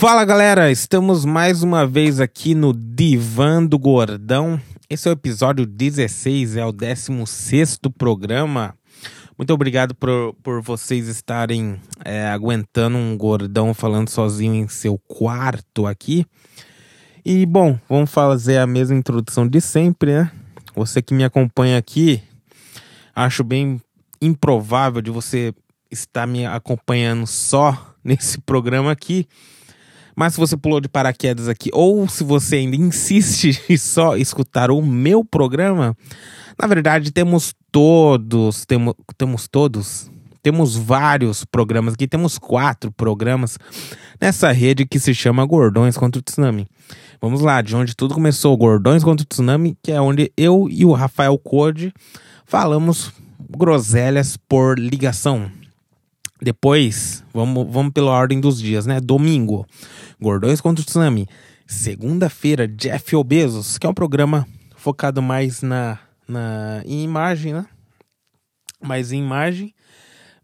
Fala 0.00 0.24
galera, 0.24 0.70
estamos 0.72 1.26
mais 1.26 1.62
uma 1.62 1.86
vez 1.86 2.20
aqui 2.20 2.54
no 2.54 2.72
Divã 2.72 3.62
do 3.62 3.78
Gordão. 3.78 4.58
Esse 4.88 5.06
é 5.06 5.10
o 5.10 5.12
episódio 5.12 5.66
16, 5.66 6.56
é 6.56 6.64
o 6.64 6.72
16 6.72 7.78
programa. 7.98 8.74
Muito 9.36 9.52
obrigado 9.52 9.94
por, 9.94 10.34
por 10.42 10.62
vocês 10.62 11.06
estarem 11.06 11.78
é, 12.02 12.26
aguentando 12.28 12.96
um 12.96 13.14
gordão 13.14 13.74
falando 13.74 14.08
sozinho 14.08 14.54
em 14.54 14.68
seu 14.68 14.96
quarto 15.06 15.86
aqui. 15.86 16.24
E 17.22 17.44
bom, 17.44 17.78
vamos 17.86 18.10
fazer 18.10 18.56
a 18.56 18.66
mesma 18.66 18.96
introdução 18.96 19.46
de 19.46 19.60
sempre, 19.60 20.14
né? 20.14 20.32
Você 20.74 21.02
que 21.02 21.12
me 21.12 21.24
acompanha 21.24 21.76
aqui, 21.76 22.22
acho 23.14 23.44
bem 23.44 23.78
improvável 24.18 25.02
de 25.02 25.10
você 25.10 25.52
estar 25.90 26.26
me 26.26 26.46
acompanhando 26.46 27.26
só 27.26 27.94
nesse 28.02 28.40
programa 28.40 28.90
aqui. 28.90 29.28
Mas 30.20 30.34
se 30.34 30.38
você 30.38 30.54
pulou 30.54 30.82
de 30.82 30.86
paraquedas 30.86 31.48
aqui, 31.48 31.70
ou 31.72 32.06
se 32.06 32.22
você 32.22 32.56
ainda 32.56 32.76
insiste 32.76 33.58
em 33.70 33.76
só 33.78 34.18
escutar 34.18 34.70
o 34.70 34.82
meu 34.82 35.24
programa, 35.24 35.96
na 36.60 36.68
verdade 36.68 37.10
temos 37.10 37.54
todos, 37.72 38.66
temos, 38.66 38.92
temos 39.16 39.48
todos, 39.48 40.10
temos 40.42 40.76
vários 40.76 41.46
programas 41.46 41.94
aqui, 41.94 42.06
temos 42.06 42.36
quatro 42.36 42.92
programas 42.92 43.56
nessa 44.20 44.52
rede 44.52 44.84
que 44.84 44.98
se 44.98 45.14
chama 45.14 45.42
Gordões 45.46 45.96
contra 45.96 46.18
o 46.18 46.22
Tsunami. 46.22 46.66
Vamos 47.18 47.40
lá, 47.40 47.62
de 47.62 47.74
onde 47.74 47.96
tudo 47.96 48.12
começou, 48.12 48.54
Gordões 48.58 49.02
contra 49.02 49.24
o 49.24 49.26
Tsunami, 49.26 49.74
que 49.82 49.90
é 49.90 50.02
onde 50.02 50.30
eu 50.36 50.68
e 50.70 50.84
o 50.84 50.92
Rafael 50.92 51.38
Code 51.38 51.94
falamos 52.44 53.10
groselhas 53.48 54.36
por 54.36 54.78
ligação. 54.78 55.50
Depois, 56.42 57.22
vamos, 57.34 57.70
vamos 57.70 57.92
pela 57.92 58.12
ordem 58.12 58.40
dos 58.40 58.60
dias, 58.60 58.86
né? 58.86 58.98
Domingo, 58.98 59.66
Gordões 60.18 60.60
contra 60.60 60.82
o 60.82 60.84
Tsunami. 60.84 61.28
Segunda-feira, 61.66 62.66
Jeff 62.66 63.14
Obesos, 63.14 63.76
que 63.76 63.86
é 63.86 63.90
um 63.90 63.94
programa 63.94 64.48
focado 64.74 65.20
mais 65.20 65.60
na, 65.60 65.98
na 66.26 66.82
em 66.86 67.04
imagem, 67.04 67.52
né? 67.52 67.66
Mais 68.82 69.12
em 69.12 69.22
imagem. 69.22 69.74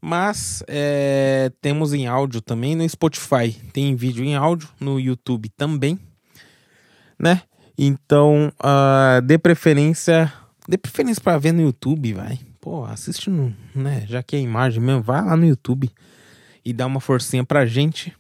Mas 0.00 0.62
é, 0.68 1.50
temos 1.62 1.94
em 1.94 2.06
áudio 2.06 2.42
também 2.42 2.76
no 2.76 2.86
Spotify. 2.86 3.50
Tem 3.72 3.96
vídeo 3.96 4.22
em 4.22 4.36
áudio 4.36 4.68
no 4.78 5.00
YouTube 5.00 5.48
também, 5.56 5.98
né? 7.18 7.42
Então, 7.78 8.52
uh, 8.60 9.20
dê 9.22 9.38
preferência. 9.38 10.32
Dê 10.68 10.76
preferência 10.76 11.22
para 11.22 11.38
ver 11.38 11.52
no 11.52 11.62
YouTube, 11.62 12.12
vai 12.12 12.45
pô, 12.66 12.84
assiste 12.84 13.30
no, 13.30 13.54
né? 13.72 14.04
Já 14.08 14.24
que 14.24 14.34
é 14.34 14.40
imagem 14.40 14.82
mesmo, 14.82 15.00
vai 15.00 15.24
lá 15.24 15.36
no 15.36 15.46
YouTube 15.46 15.88
e 16.64 16.72
dá 16.72 16.84
uma 16.84 16.98
forcinha 16.98 17.44
pra 17.44 17.64
gente. 17.64 18.12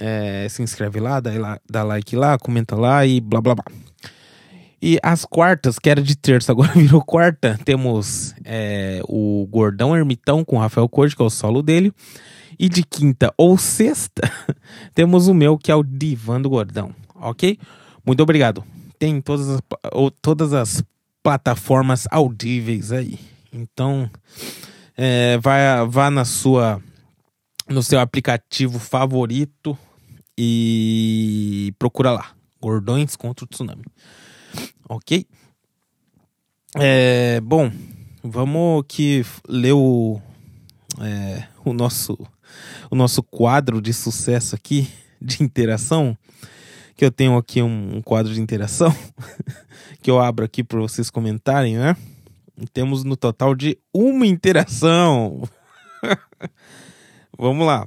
É, 0.00 0.46
se 0.48 0.62
inscreve 0.62 1.00
lá 1.00 1.18
dá, 1.18 1.32
lá, 1.32 1.60
dá 1.68 1.82
like 1.82 2.14
lá, 2.14 2.38
comenta 2.38 2.76
lá 2.76 3.04
e 3.04 3.20
blá 3.20 3.40
blá 3.40 3.56
blá. 3.56 3.64
E 4.80 5.00
as 5.02 5.24
quartas, 5.24 5.80
que 5.80 5.90
era 5.90 6.00
de 6.00 6.14
terça, 6.14 6.52
agora 6.52 6.70
virou 6.74 7.02
quarta, 7.04 7.58
temos 7.64 8.32
é, 8.44 9.02
o 9.08 9.48
Gordão 9.50 9.96
Ermitão 9.96 10.44
com 10.44 10.54
o 10.54 10.60
Rafael 10.60 10.88
Corte, 10.88 11.16
que 11.16 11.22
é 11.22 11.24
o 11.24 11.30
solo 11.30 11.60
dele. 11.60 11.92
E 12.60 12.68
de 12.68 12.84
quinta 12.84 13.34
ou 13.36 13.58
sexta, 13.58 14.30
temos 14.94 15.26
o 15.26 15.34
meu, 15.34 15.58
que 15.58 15.72
é 15.72 15.74
o 15.74 15.82
Divan 15.82 16.40
do 16.40 16.48
Gordão, 16.48 16.94
ok? 17.16 17.58
Muito 18.06 18.22
obrigado. 18.22 18.62
Tem 18.96 19.20
todas 19.20 19.48
as, 19.48 19.60
todas 20.20 20.52
as 20.52 20.84
plataformas 21.20 22.06
audíveis 22.12 22.92
aí. 22.92 23.31
Então, 23.52 24.10
é, 24.96 25.36
vai, 25.38 25.86
vá 25.86 26.10
na 26.10 26.24
sua, 26.24 26.82
no 27.68 27.82
seu 27.82 28.00
aplicativo 28.00 28.78
favorito 28.78 29.76
e 30.38 31.74
procura 31.78 32.12
lá. 32.12 32.32
Gordões 32.60 33.14
contra 33.14 33.44
o 33.44 33.48
tsunami. 33.48 33.84
Ok? 34.88 35.26
É, 36.76 37.40
bom, 37.40 37.70
vamos 38.22 38.84
que 38.88 39.24
ler 39.46 39.72
o, 39.72 40.20
é, 41.00 41.46
o, 41.64 41.74
nosso, 41.74 42.16
o 42.90 42.96
nosso 42.96 43.22
quadro 43.22 43.82
de 43.82 43.92
sucesso 43.92 44.54
aqui 44.54 44.88
de 45.20 45.42
interação. 45.42 46.16
Que 46.96 47.04
eu 47.04 47.10
tenho 47.10 47.36
aqui 47.36 47.60
um, 47.60 47.96
um 47.96 48.02
quadro 48.02 48.32
de 48.32 48.40
interação 48.40 48.94
que 50.02 50.10
eu 50.10 50.20
abro 50.20 50.44
aqui 50.44 50.62
para 50.62 50.78
vocês 50.78 51.10
comentarem, 51.10 51.76
né? 51.76 51.96
Temos 52.72 53.04
no 53.04 53.16
total 53.16 53.54
de 53.54 53.78
uma 53.92 54.26
interação. 54.26 55.42
Vamos 57.38 57.66
lá. 57.66 57.86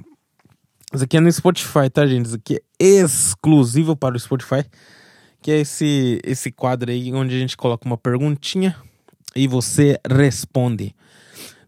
Isso 0.92 1.04
aqui 1.04 1.16
é 1.16 1.20
no 1.20 1.30
Spotify, 1.30 1.90
tá, 1.92 2.06
gente? 2.06 2.26
Isso 2.26 2.36
aqui 2.36 2.56
é 2.56 2.84
exclusivo 2.84 3.96
para 3.96 4.16
o 4.16 4.20
Spotify. 4.20 4.64
Que 5.40 5.50
é 5.52 5.60
esse, 5.60 6.20
esse 6.24 6.50
quadro 6.50 6.90
aí 6.90 7.12
onde 7.12 7.34
a 7.34 7.38
gente 7.38 7.56
coloca 7.56 7.86
uma 7.86 7.96
perguntinha 7.96 8.76
e 9.34 9.46
você 9.46 10.00
responde. 10.08 10.94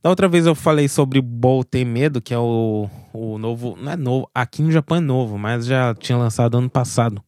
Da 0.03 0.11
outra 0.11 0.29
vez 0.29 0.47
eu 0.47 0.55
falei 0.55 0.89
sobre 0.89 1.21
Bo 1.21 1.65
Tem 1.65 1.85
Medo, 1.85 2.21
que 2.21 2.33
é 2.33 2.39
o, 2.39 2.89
o 3.13 3.39
novo. 3.39 3.77
Não 3.81 3.93
é 3.93 3.97
novo, 3.97 4.31
aqui 4.35 4.63
no 4.63 4.73
Japão 4.73 4.97
é 4.97 5.01
novo, 5.01 5.37
mas 5.37 5.67
já 5.67 5.95
tinha 5.95 6.17
lançado 6.17 6.57
ano 6.57 6.71
passado. 6.71 7.23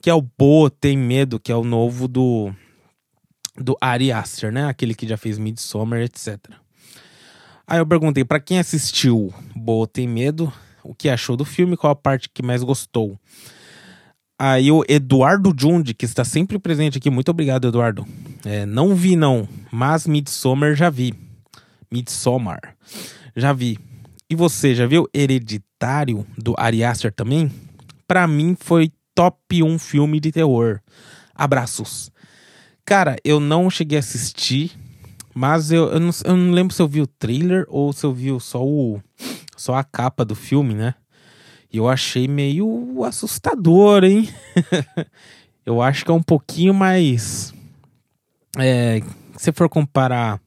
Que 0.00 0.08
é 0.08 0.14
o 0.14 0.22
Bo 0.22 0.70
Tem 0.70 0.96
Medo, 0.96 1.38
que 1.38 1.52
é 1.52 1.56
o 1.56 1.64
novo 1.64 2.08
do 2.08 2.52
do 3.60 3.76
Ari 3.80 4.12
Aster, 4.12 4.52
né? 4.52 4.66
Aquele 4.66 4.94
que 4.94 5.06
já 5.06 5.16
fez 5.16 5.38
Midsommar, 5.38 6.00
etc. 6.00 6.38
Aí 7.66 7.78
eu 7.78 7.86
perguntei 7.86 8.24
para 8.24 8.40
quem 8.40 8.58
assistiu 8.58 9.32
Boa 9.54 9.86
Tem 9.86 10.08
Medo, 10.08 10.52
o 10.82 10.94
que 10.94 11.08
achou 11.08 11.36
do 11.36 11.44
filme, 11.44 11.76
qual 11.76 11.92
a 11.92 11.96
parte 11.96 12.28
que 12.28 12.42
mais 12.42 12.62
gostou. 12.62 13.18
Aí 14.38 14.70
o 14.70 14.84
Eduardo 14.88 15.52
Jundi, 15.56 15.92
que 15.92 16.04
está 16.04 16.24
sempre 16.24 16.58
presente 16.58 16.96
aqui, 16.96 17.10
muito 17.10 17.30
obrigado, 17.30 17.68
Eduardo. 17.68 18.06
É, 18.44 18.64
não 18.64 18.94
vi 18.94 19.16
não, 19.16 19.48
mas 19.70 20.06
Midsommar 20.06 20.74
já 20.74 20.88
vi. 20.88 21.12
Midsommar, 21.90 22.76
já 23.36 23.52
vi. 23.52 23.78
E 24.30 24.36
você, 24.36 24.74
já 24.74 24.86
viu 24.86 25.08
Hereditário, 25.12 26.24
do 26.36 26.54
Ari 26.56 26.84
Aster 26.84 27.12
também? 27.12 27.50
Para 28.06 28.26
mim 28.28 28.56
foi 28.58 28.92
top 29.14 29.62
1 29.62 29.78
filme 29.78 30.20
de 30.20 30.30
terror. 30.30 30.80
Abraços. 31.34 32.10
Cara, 32.88 33.18
eu 33.22 33.38
não 33.38 33.68
cheguei 33.68 33.98
a 33.98 34.00
assistir, 34.00 34.72
mas 35.34 35.70
eu, 35.70 35.92
eu, 35.92 36.00
não, 36.00 36.10
eu 36.24 36.34
não 36.34 36.52
lembro 36.54 36.74
se 36.74 36.80
eu 36.80 36.88
vi 36.88 37.02
o 37.02 37.06
trailer 37.06 37.66
ou 37.68 37.92
se 37.92 38.06
eu 38.06 38.14
vi 38.14 38.28
só 38.40 38.64
o 38.64 38.98
só 39.54 39.74
a 39.74 39.84
capa 39.84 40.24
do 40.24 40.34
filme, 40.34 40.72
né? 40.72 40.94
E 41.70 41.76
eu 41.76 41.86
achei 41.86 42.26
meio 42.26 43.04
assustador, 43.04 44.04
hein? 44.04 44.26
eu 45.66 45.82
acho 45.82 46.02
que 46.02 46.10
é 46.10 46.14
um 46.14 46.22
pouquinho 46.22 46.72
mais. 46.72 47.52
É, 48.56 49.02
se 49.36 49.52
for 49.52 49.68
comparar 49.68 50.40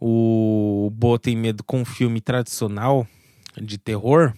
o 0.00 0.90
Boa 0.92 1.16
Tem 1.16 1.36
Medo 1.36 1.62
com 1.62 1.82
um 1.82 1.84
filme 1.84 2.20
tradicional 2.20 3.06
de 3.56 3.78
terror, 3.78 4.34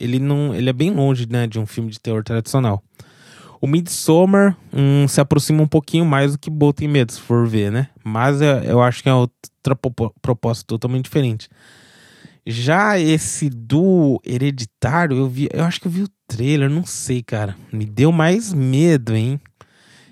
ele 0.00 0.18
não, 0.18 0.52
ele 0.52 0.68
é 0.68 0.72
bem 0.72 0.90
longe, 0.90 1.24
né, 1.24 1.46
de 1.46 1.60
um 1.60 1.66
filme 1.66 1.88
de 1.88 2.00
terror 2.00 2.24
tradicional. 2.24 2.82
O 3.62 3.68
Midsommar 3.68 4.56
hum, 4.74 5.06
se 5.06 5.20
aproxima 5.20 5.62
um 5.62 5.68
pouquinho 5.68 6.04
mais 6.04 6.32
do 6.32 6.38
que 6.38 6.50
Boa 6.50 6.74
Medo, 6.80 7.12
se 7.12 7.20
for 7.20 7.46
ver, 7.46 7.70
né? 7.70 7.88
Mas 8.02 8.42
é, 8.42 8.64
eu 8.66 8.82
acho 8.82 9.04
que 9.04 9.08
é 9.08 9.14
outra 9.14 9.76
proposta 10.20 10.64
totalmente 10.66 11.04
diferente. 11.04 11.48
Já 12.44 12.98
esse 12.98 13.48
do 13.48 14.20
Hereditário, 14.26 15.16
eu 15.16 15.28
vi, 15.28 15.48
eu 15.52 15.62
acho 15.62 15.80
que 15.80 15.86
eu 15.86 15.92
vi 15.92 16.02
o 16.02 16.08
trailer, 16.26 16.68
não 16.68 16.84
sei, 16.84 17.22
cara. 17.22 17.56
Me 17.72 17.86
deu 17.86 18.10
mais 18.10 18.52
medo, 18.52 19.14
hein? 19.14 19.40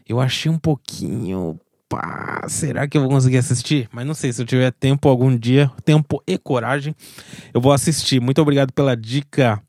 Eu 0.09 0.21
achei 0.21 0.49
um 0.49 0.59
pouquinho. 0.59 1.59
Pá, 1.88 2.44
será 2.47 2.87
que 2.87 2.97
eu 2.97 3.00
vou 3.00 3.11
conseguir 3.11 3.38
assistir? 3.38 3.88
Mas 3.91 4.06
não 4.06 4.15
sei, 4.15 4.32
se 4.32 4.41
eu 4.41 4.47
tiver 4.47 4.71
tempo 4.71 5.09
algum 5.09 5.37
dia, 5.37 5.69
tempo 5.84 6.22
e 6.25 6.38
coragem, 6.38 6.94
eu 7.53 7.61
vou 7.61 7.72
assistir. 7.72 8.21
Muito 8.21 8.41
obrigado 8.41 8.72
pela 8.72 8.97
dica 8.97 9.61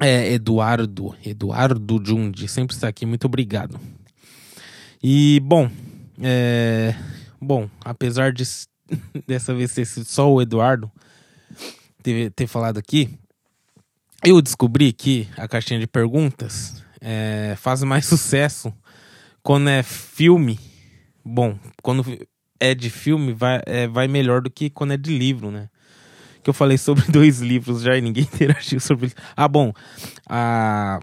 é, 0.00 0.32
Eduardo, 0.32 1.14
Eduardo 1.24 2.00
Jundi, 2.04 2.46
sempre 2.48 2.74
está 2.74 2.88
aqui, 2.88 3.04
muito 3.04 3.24
obrigado. 3.26 3.78
E, 5.02 5.40
bom, 5.40 5.70
é, 6.20 6.94
bom, 7.40 7.68
apesar 7.84 8.32
de 8.32 8.44
dessa 9.26 9.54
vez 9.54 9.72
sido 9.72 10.04
só 10.04 10.32
o 10.32 10.40
Eduardo 10.40 10.90
ter, 12.02 12.30
ter 12.32 12.46
falado 12.46 12.78
aqui, 12.78 13.10
eu 14.24 14.40
descobri 14.42 14.92
que 14.92 15.28
a 15.36 15.46
caixinha 15.46 15.78
de 15.78 15.86
perguntas 15.86 16.82
é, 17.00 17.54
faz 17.56 17.82
mais 17.82 18.06
sucesso 18.06 18.72
quando 19.42 19.68
é 19.68 19.82
filme. 19.82 20.58
Bom, 21.24 21.58
quando 21.82 22.04
é 22.58 22.74
de 22.74 22.90
filme, 22.90 23.32
vai, 23.32 23.60
é, 23.66 23.86
vai 23.86 24.08
melhor 24.08 24.42
do 24.42 24.50
que 24.50 24.70
quando 24.70 24.92
é 24.92 24.96
de 24.96 25.16
livro, 25.16 25.50
né? 25.50 25.68
Que 26.48 26.50
eu 26.50 26.54
falei 26.54 26.78
sobre 26.78 27.04
dois 27.12 27.40
livros 27.40 27.82
já 27.82 27.94
e 27.94 28.00
ninguém 28.00 28.24
interagiu 28.32 28.80
sobre 28.80 29.08
isso. 29.08 29.16
Ah, 29.36 29.46
bom, 29.46 29.70
a, 30.26 30.98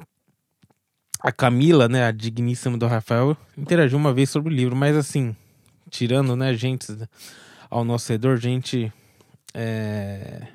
a 1.22 1.32
Camila, 1.32 1.88
né, 1.88 2.04
a 2.04 2.12
digníssima 2.12 2.76
do 2.80 2.88
Rafael, 2.88 3.38
interagiu 3.56 4.00
uma 4.00 4.12
vez 4.12 4.32
sobre 4.32 4.52
o 4.52 4.56
livro, 4.56 4.76
mas 4.76 4.98
assim, 4.98 5.36
tirando, 5.92 6.36
né, 6.36 6.52
gente 6.56 6.88
ao 7.70 7.86
nosso 7.86 8.12
redor, 8.12 8.38
gente. 8.38 8.92
É... 9.54 10.48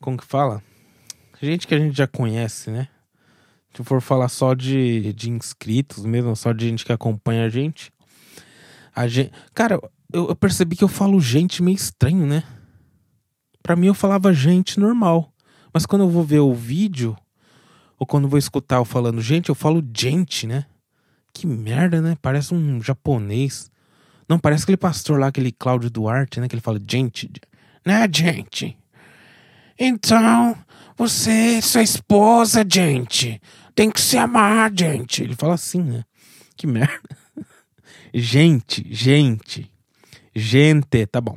Como 0.00 0.16
que 0.16 0.24
fala? 0.24 0.62
Gente 1.42 1.66
que 1.66 1.74
a 1.74 1.78
gente 1.78 1.96
já 1.96 2.06
conhece, 2.06 2.70
né? 2.70 2.88
Se 3.74 3.84
for 3.84 4.00
falar 4.00 4.28
só 4.28 4.54
de, 4.54 5.12
de 5.12 5.30
inscritos 5.30 6.04
mesmo, 6.06 6.34
só 6.34 6.52
de 6.52 6.68
gente 6.68 6.84
que 6.84 6.92
acompanha 6.92 7.44
a 7.44 7.48
gente. 7.48 7.92
A 8.94 9.06
gente. 9.06 9.30
Cara, 9.54 9.78
eu, 10.12 10.28
eu 10.28 10.34
percebi 10.34 10.74
que 10.74 10.82
eu 10.82 10.88
falo 10.88 11.20
gente 11.20 11.62
meio 11.62 11.76
estranho, 11.76 12.26
né? 12.26 12.42
Pra 13.68 13.76
mim 13.76 13.88
eu 13.88 13.94
falava 13.94 14.32
gente 14.32 14.80
normal. 14.80 15.30
Mas 15.74 15.84
quando 15.84 16.00
eu 16.00 16.08
vou 16.08 16.24
ver 16.24 16.38
o 16.38 16.54
vídeo, 16.54 17.14
ou 17.98 18.06
quando 18.06 18.24
eu 18.24 18.30
vou 18.30 18.38
escutar 18.38 18.76
eu 18.76 18.84
falando 18.86 19.20
gente, 19.20 19.50
eu 19.50 19.54
falo 19.54 19.86
gente, 19.94 20.46
né? 20.46 20.64
Que 21.34 21.46
merda, 21.46 22.00
né? 22.00 22.16
Parece 22.22 22.54
um 22.54 22.80
japonês. 22.80 23.70
Não, 24.26 24.38
parece 24.38 24.62
aquele 24.62 24.78
pastor 24.78 25.20
lá, 25.20 25.26
aquele 25.26 25.52
Cláudio 25.52 25.90
Duarte, 25.90 26.40
né? 26.40 26.48
Que 26.48 26.54
ele 26.54 26.62
fala 26.62 26.80
gente. 26.88 27.30
Né, 27.84 28.08
gente? 28.10 28.74
Então, 29.78 30.56
você, 30.96 31.60
sua 31.60 31.82
esposa, 31.82 32.64
gente, 32.66 33.38
tem 33.74 33.90
que 33.90 34.00
se 34.00 34.16
amar, 34.16 34.72
gente. 34.74 35.22
Ele 35.22 35.36
fala 35.36 35.52
assim, 35.52 35.82
né? 35.82 36.04
Que 36.56 36.66
merda. 36.66 36.98
Gente, 38.14 38.86
gente. 38.90 39.70
Gente, 40.34 41.04
tá 41.04 41.20
bom. 41.20 41.36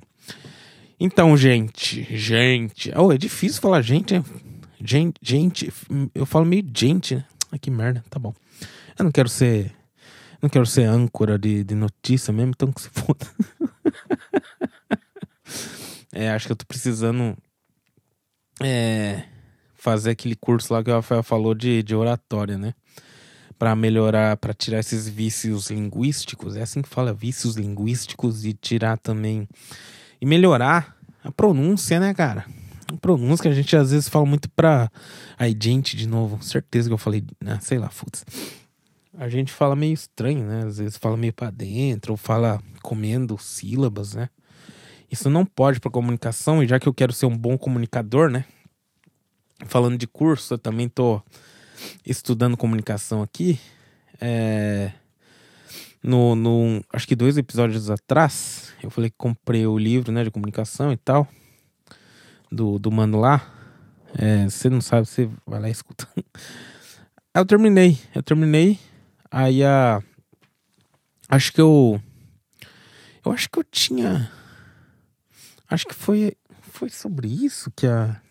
Então, 1.04 1.36
gente, 1.36 2.04
gente. 2.16 2.92
Oh, 2.96 3.12
é 3.12 3.18
difícil 3.18 3.60
falar 3.60 3.82
gente, 3.82 4.14
né? 4.14 4.24
Gente, 4.80 5.16
gente. 5.20 5.74
Eu 6.14 6.28
falo 6.28 6.46
meio 6.46 6.64
gente, 6.72 7.16
né? 7.16 7.26
Ai, 7.52 7.58
que 7.58 7.72
merda, 7.72 8.04
tá 8.08 8.20
bom. 8.20 8.36
Eu 9.00 9.06
não 9.06 9.12
quero 9.12 9.28
ser. 9.28 9.76
Não 10.40 10.48
quero 10.48 10.66
ser 10.68 10.84
âncora 10.84 11.40
de, 11.40 11.64
de 11.64 11.74
notícia 11.74 12.32
mesmo, 12.32 12.52
então 12.52 12.72
que 12.72 12.82
se 12.82 12.90
foda. 12.90 13.26
é, 16.14 16.30
acho 16.30 16.46
que 16.46 16.52
eu 16.52 16.56
tô 16.56 16.68
precisando. 16.68 17.36
É 18.62 19.24
fazer 19.74 20.12
aquele 20.12 20.36
curso 20.36 20.72
lá 20.72 20.84
que 20.84 20.92
o 20.92 20.94
Rafael 20.94 21.24
falou 21.24 21.56
de, 21.56 21.82
de 21.82 21.96
oratória, 21.96 22.60
né? 22.60 22.76
Para 23.58 23.76
melhorar, 23.76 24.38
para 24.38 24.54
tirar 24.54 24.78
esses 24.78 25.10
vícios 25.10 25.72
linguísticos, 25.72 26.56
é 26.56 26.62
assim 26.62 26.84
que 26.84 26.90
fala, 26.90 27.12
vícios 27.12 27.56
linguísticos 27.56 28.46
e 28.46 28.54
tirar 28.54 29.00
também 29.00 29.48
e 30.22 30.26
melhorar 30.26 30.96
a 31.24 31.32
pronúncia, 31.32 32.00
né, 32.00 32.14
cara? 32.14 32.46
A 32.94 32.98
pronúncia 32.98 33.44
que 33.44 33.50
a 33.50 33.54
gente 33.54 33.76
às 33.76 33.92
vezes 33.92 34.08
fala 34.08 34.26
muito 34.26 34.50
pra. 34.50 34.90
Aí, 35.38 35.58
gente, 35.60 35.98
de 35.98 36.08
novo, 36.08 36.42
certeza 36.44 36.88
que 36.90 36.94
eu 36.94 36.98
falei, 36.98 37.24
né? 37.44 37.58
sei 37.62 37.78
lá, 37.78 37.90
putz. 37.90 38.24
A 39.18 39.28
gente 39.28 39.52
fala 39.52 39.76
meio 39.76 39.94
estranho, 39.94 40.46
né? 40.46 40.64
Às 40.66 40.78
vezes 40.78 40.98
fala 40.98 41.18
meio 41.18 41.34
pra 41.34 41.50
dentro, 41.50 42.14
ou 42.14 42.18
fala 42.18 42.62
comendo 42.82 43.38
sílabas, 43.38 44.14
né? 44.14 44.30
Isso 45.12 45.30
não 45.30 45.46
pode 45.46 45.80
para 45.80 45.92
comunicação, 45.92 46.64
e 46.64 46.68
já 46.68 46.80
que 46.80 46.88
eu 46.88 46.94
quero 46.94 47.12
ser 47.12 47.26
um 47.26 47.38
bom 47.38 47.58
comunicador, 47.58 48.30
né? 48.30 48.46
falando 49.66 49.98
de 49.98 50.08
curso, 50.08 50.54
eu 50.54 50.58
também 50.58 50.88
tô 50.88 51.22
estudando 52.06 52.58
comunicação 52.58 53.22
aqui. 53.22 53.60
É, 54.20 54.92
no, 56.04 56.36
no, 56.36 56.84
acho 56.92 57.08
que 57.08 57.16
dois 57.16 57.38
episódios 57.38 57.90
atrás, 57.90 58.74
eu 58.82 58.90
falei 58.90 59.10
que 59.10 59.16
comprei 59.18 59.66
o 59.66 59.78
livro 59.78 60.12
né, 60.12 60.24
de 60.24 60.32
comunicação 60.32 60.92
e 60.92 60.98
tal, 60.98 61.28
do, 62.52 62.80
do 62.80 62.92
mano 62.92 63.20
lá. 63.20 63.46
É, 64.18 64.50
você 64.50 64.70
não 64.70 64.82
sabe, 64.82 65.08
você 65.08 65.30
vai 65.46 65.60
lá 65.60 65.70
escutando. 65.70 66.26
Eu 67.34 67.46
terminei, 67.46 67.98
eu 68.14 68.22
terminei. 68.22 68.78
Aí 69.32 69.64
a. 69.64 70.04
Acho 71.30 71.54
que 71.54 71.62
eu. 71.62 72.02
Eu 73.24 73.32
acho 73.32 73.50
que 73.50 73.58
eu 73.58 73.64
tinha. 73.64 74.30
Acho 75.70 75.88
que 75.88 75.96
foi. 75.96 76.36
Foi 76.60 76.90
sobre 76.90 77.28
isso 77.28 77.72
que 77.72 77.88
a 77.88 78.22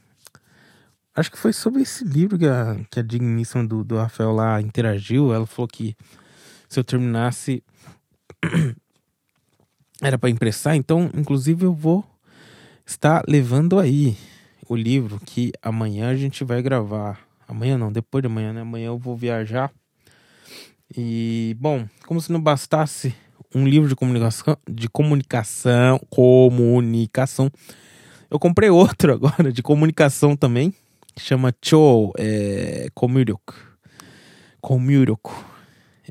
Acho 1.14 1.30
que 1.30 1.38
foi 1.38 1.52
sobre 1.52 1.82
esse 1.82 2.04
livro 2.04 2.38
que 2.38 2.46
a, 2.46 2.76
que 2.88 3.00
a 3.00 3.02
digníssima 3.02 3.66
do, 3.66 3.82
do 3.82 3.96
Rafael 3.96 4.32
lá 4.32 4.60
interagiu. 4.60 5.34
Ela 5.34 5.46
falou 5.46 5.66
que 5.66 5.96
se 6.70 6.78
eu 6.78 6.84
terminasse 6.84 7.64
era 10.00 10.16
para 10.16 10.30
impressar, 10.30 10.76
então 10.76 11.10
inclusive 11.14 11.66
eu 11.66 11.74
vou 11.74 12.04
estar 12.86 13.24
levando 13.26 13.78
aí 13.78 14.16
o 14.68 14.76
livro 14.76 15.20
que 15.26 15.50
amanhã 15.60 16.10
a 16.10 16.14
gente 16.14 16.44
vai 16.44 16.62
gravar. 16.62 17.18
Amanhã 17.46 17.76
não, 17.76 17.90
depois 17.90 18.22
de 18.22 18.28
amanhã, 18.28 18.52
né? 18.52 18.60
Amanhã 18.60 18.86
eu 18.86 18.98
vou 18.98 19.16
viajar. 19.16 19.72
E 20.96 21.56
bom, 21.58 21.88
como 22.06 22.20
se 22.20 22.30
não 22.30 22.40
bastasse 22.40 23.12
um 23.52 23.66
livro 23.66 23.88
de 23.88 23.96
comunicação, 23.96 24.56
de 24.68 24.88
comunicação, 24.88 26.00
comunicação. 26.08 27.50
Eu 28.30 28.38
comprei 28.38 28.70
outro 28.70 29.10
agora 29.12 29.52
de 29.52 29.60
comunicação 29.60 30.36
também, 30.36 30.72
chama 31.18 31.52
Cho 31.60 32.12
é, 32.16 32.88
Komuryok. 32.94 33.52
Komuryok. 34.60 35.49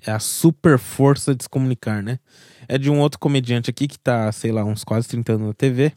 É 0.06 0.12
a 0.12 0.20
super 0.20 0.78
força 0.78 1.36
de 1.36 1.44
se 1.44 1.50
comunicar, 1.50 2.02
né? 2.02 2.20
É 2.68 2.78
de 2.78 2.90
um 2.90 3.00
outro 3.00 3.20
comediante 3.20 3.70
aqui 3.70 3.88
que 3.88 4.00
tá, 4.00 4.32
sei 4.32 4.52
lá, 4.52 4.64
uns 4.64 4.84
quase 4.84 5.08
30 5.08 5.34
anos 5.34 5.48
na 5.48 5.54
TV. 5.54 5.92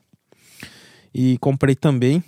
E 1.14 1.38
comprei 1.38 1.75
também. 1.75 2.22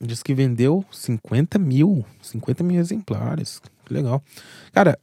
Diz 0.00 0.22
que 0.22 0.34
vendeu 0.34 0.84
50 0.90 1.58
mil. 1.58 2.04
50 2.22 2.62
mil 2.62 2.80
exemplares. 2.80 3.60
Que 3.84 3.92
legal. 3.92 4.22
Cara, 4.72 4.98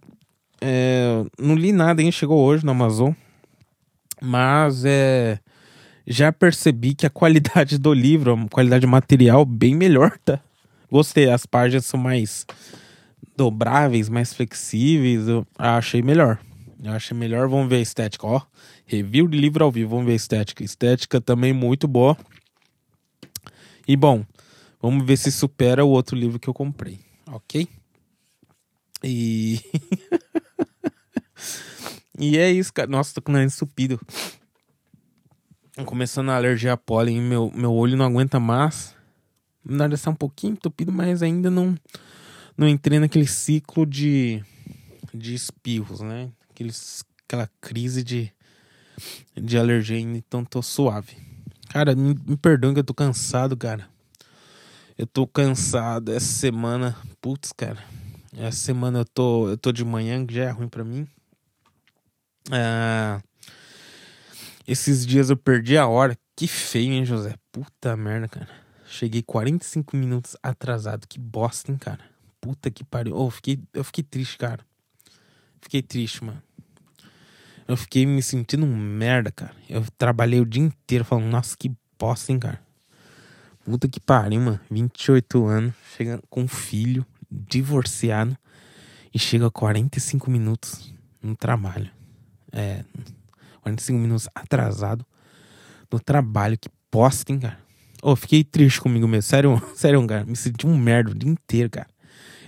é, 0.62 1.24
não 1.38 1.56
li 1.56 1.72
nada 1.72 2.02
ainda, 2.02 2.12
chegou 2.12 2.44
hoje 2.44 2.66
no 2.66 2.72
Amazon. 2.72 3.12
Mas 4.22 4.84
é. 4.86 5.40
Já 6.08 6.32
percebi 6.32 6.94
que 6.94 7.06
a 7.06 7.10
qualidade 7.10 7.80
do 7.80 7.92
livro, 7.92 8.34
a 8.34 8.50
qualidade 8.50 8.86
material, 8.86 9.44
bem 9.44 9.76
melhor, 9.76 10.18
tá? 10.24 10.40
Gostei, 10.90 11.30
as 11.30 11.48
páginas 11.48 11.86
são 11.86 12.00
mais 12.00 12.46
dobráveis, 13.36 14.10
mais 14.10 14.34
flexíveis. 14.34 15.28
Eu 15.28 15.46
achei 15.58 16.02
melhor. 16.02 16.40
Eu 16.84 16.92
achei 16.92 17.18
melhor. 17.18 17.48
Vamos 17.48 17.70
ver 17.70 17.78
a 17.78 17.82
estética, 17.82 18.28
ó. 18.28 18.42
Review 18.86 19.28
de 19.28 19.38
livro 19.38 19.64
ao 19.64 19.72
vivo, 19.72 19.92
vamos 19.92 20.06
ver 20.06 20.14
a 20.14 20.16
estética. 20.16 20.64
Estética 20.64 21.20
também 21.20 21.54
muito 21.54 21.88
boa. 21.88 22.18
E 23.88 23.96
bom, 23.96 24.26
vamos 24.82 25.06
ver 25.06 25.18
se 25.18 25.32
supera 25.32 25.86
o 25.86 25.90
outro 25.90 26.16
livro 26.16 26.40
que 26.40 26.48
eu 26.48 26.54
comprei, 26.54 27.00
ok? 27.28 27.68
E. 29.04 29.62
e 32.18 32.38
é 32.38 32.50
isso, 32.52 32.74
cara. 32.74 32.90
Nossa, 32.90 33.14
tô 33.14 33.22
com 33.22 33.32
o 33.32 33.34
nariz 33.34 33.56
entupido. 33.56 34.00
Começando 35.86 36.30
a 36.30 36.36
alergia 36.36 36.74
a 36.74 36.78
pólen, 36.78 37.22
meu, 37.22 37.52
meu 37.54 37.74
olho 37.74 37.98
não 37.98 38.06
aguenta 38.06 38.40
mais. 38.40 38.96
Na 39.64 39.80
verdade, 39.80 39.96
está 39.96 40.10
um 40.10 40.16
pouquinho 40.16 40.54
entupido, 40.54 40.92
mas 40.92 41.22
ainda 41.22 41.50
não, 41.50 41.76
não 42.58 42.68
entrei 42.68 43.00
naquele 43.00 43.28
ciclo 43.28 43.86
de, 43.86 44.44
de 45.14 45.34
espirros, 45.34 46.02
né? 46.02 46.30
Aqueles, 46.50 47.04
aquela 47.26 47.50
crise 47.60 48.04
de, 48.04 48.32
de 49.36 49.58
alergia, 49.58 50.00
então 50.00 50.46
tô 50.46 50.62
suave. 50.62 51.18
Cara, 51.70 51.96
me, 51.96 52.16
me 52.26 52.38
perdoe 52.38 52.74
que 52.74 52.80
eu 52.80 52.84
tô 52.84 52.94
cansado, 52.94 53.58
cara. 53.58 53.90
Eu 54.98 55.06
tô 55.06 55.28
cansado 55.28 56.14
essa 56.14 56.26
semana. 56.26 56.96
Putz, 57.20 57.52
cara. 57.52 57.84
Essa 58.38 58.58
semana 58.58 59.00
eu 59.00 59.06
tô, 59.06 59.50
eu 59.50 59.58
tô 59.58 59.72
de 59.72 59.84
manhã, 59.84 60.26
que 60.26 60.34
já 60.34 60.46
é 60.46 60.50
ruim 60.52 60.70
para 60.70 60.84
mim. 60.86 61.06
Ah, 62.52 63.22
esses 64.68 65.06
dias 65.06 65.30
eu 65.30 65.38
perdi 65.38 65.78
a 65.78 65.88
hora. 65.88 66.18
Que 66.36 66.48
feio, 66.48 66.94
hein, 66.94 67.06
José? 67.06 67.36
Puta 67.52 67.96
merda, 67.98 68.28
cara. 68.28 68.50
Cheguei 68.86 69.22
45 69.22 69.98
minutos 69.98 70.38
atrasado. 70.42 71.08
Que 71.08 71.20
bosta, 71.20 71.72
hein, 71.72 71.78
cara? 71.78 72.15
Puta 72.46 72.70
que 72.70 72.84
pariu. 72.84 73.16
Oh, 73.18 73.32
fiquei, 73.32 73.60
eu 73.74 73.84
fiquei 73.84 74.04
triste, 74.04 74.38
cara. 74.38 74.64
Fiquei 75.60 75.82
triste, 75.82 76.24
mano. 76.24 76.40
Eu 77.68 77.76
fiquei 77.76 78.06
me 78.06 78.22
sentindo 78.22 78.64
um 78.64 78.78
merda, 78.78 79.32
cara. 79.32 79.52
Eu 79.68 79.84
trabalhei 79.98 80.40
o 80.40 80.46
dia 80.46 80.62
inteiro 80.62 81.04
falando, 81.04 81.26
nossa, 81.26 81.58
que 81.58 81.72
bosta, 81.98 82.32
hein, 82.32 82.38
cara. 82.38 82.62
Puta 83.64 83.88
que 83.88 84.00
pariu, 84.00 84.40
mano. 84.40 84.60
28 84.70 85.44
anos, 85.48 85.74
chega 85.98 86.22
com 86.30 86.48
filho, 86.48 87.04
divorciado, 87.32 88.38
e 89.12 89.18
chega 89.18 89.50
45 89.50 90.30
minutos 90.30 90.94
no 91.20 91.36
trabalho. 91.36 91.90
É, 92.52 92.86
45 93.62 93.98
minutos 93.98 94.30
atrasado 94.36 95.04
no 95.92 96.00
trabalho. 96.00 96.60
Que 96.60 96.70
bosta, 96.92 97.32
hein, 97.32 97.40
cara. 97.40 97.58
Oh, 98.04 98.16
fiquei 98.16 98.44
triste 98.44 98.80
comigo 98.80 99.08
mesmo. 99.08 99.24
Sério, 99.24 99.60
sério, 99.74 100.06
cara. 100.06 100.24
Me 100.26 100.36
senti 100.36 100.68
um 100.68 100.78
merda 100.78 101.10
o 101.10 101.16
dia 101.16 101.32
inteiro, 101.32 101.72
cara. 101.72 101.88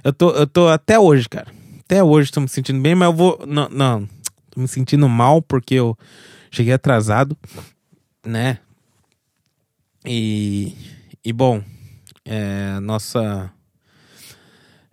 Eu 0.08 0.14
tô, 0.14 0.30
eu 0.30 0.48
tô 0.48 0.70
até 0.70 0.98
hoje, 0.98 1.28
cara. 1.28 1.54
Até 1.82 2.02
hoje 2.02 2.32
tô 2.32 2.40
me 2.40 2.48
sentindo 2.48 2.80
bem, 2.80 2.96
mas 2.96 3.08
eu 3.08 3.14
vou. 3.14 3.46
Não, 3.46 3.68
não. 3.68 4.08
Tô 4.50 4.62
me 4.62 4.66
sentindo 4.66 5.10
mal 5.10 5.42
porque 5.42 5.74
eu 5.76 5.98
cheguei 6.50 6.72
atrasado, 6.72 7.38
né? 8.26 8.60
E. 10.06 10.74
E 11.26 11.34
bom, 11.34 11.62
é, 12.24 12.80
nossa. 12.80 13.52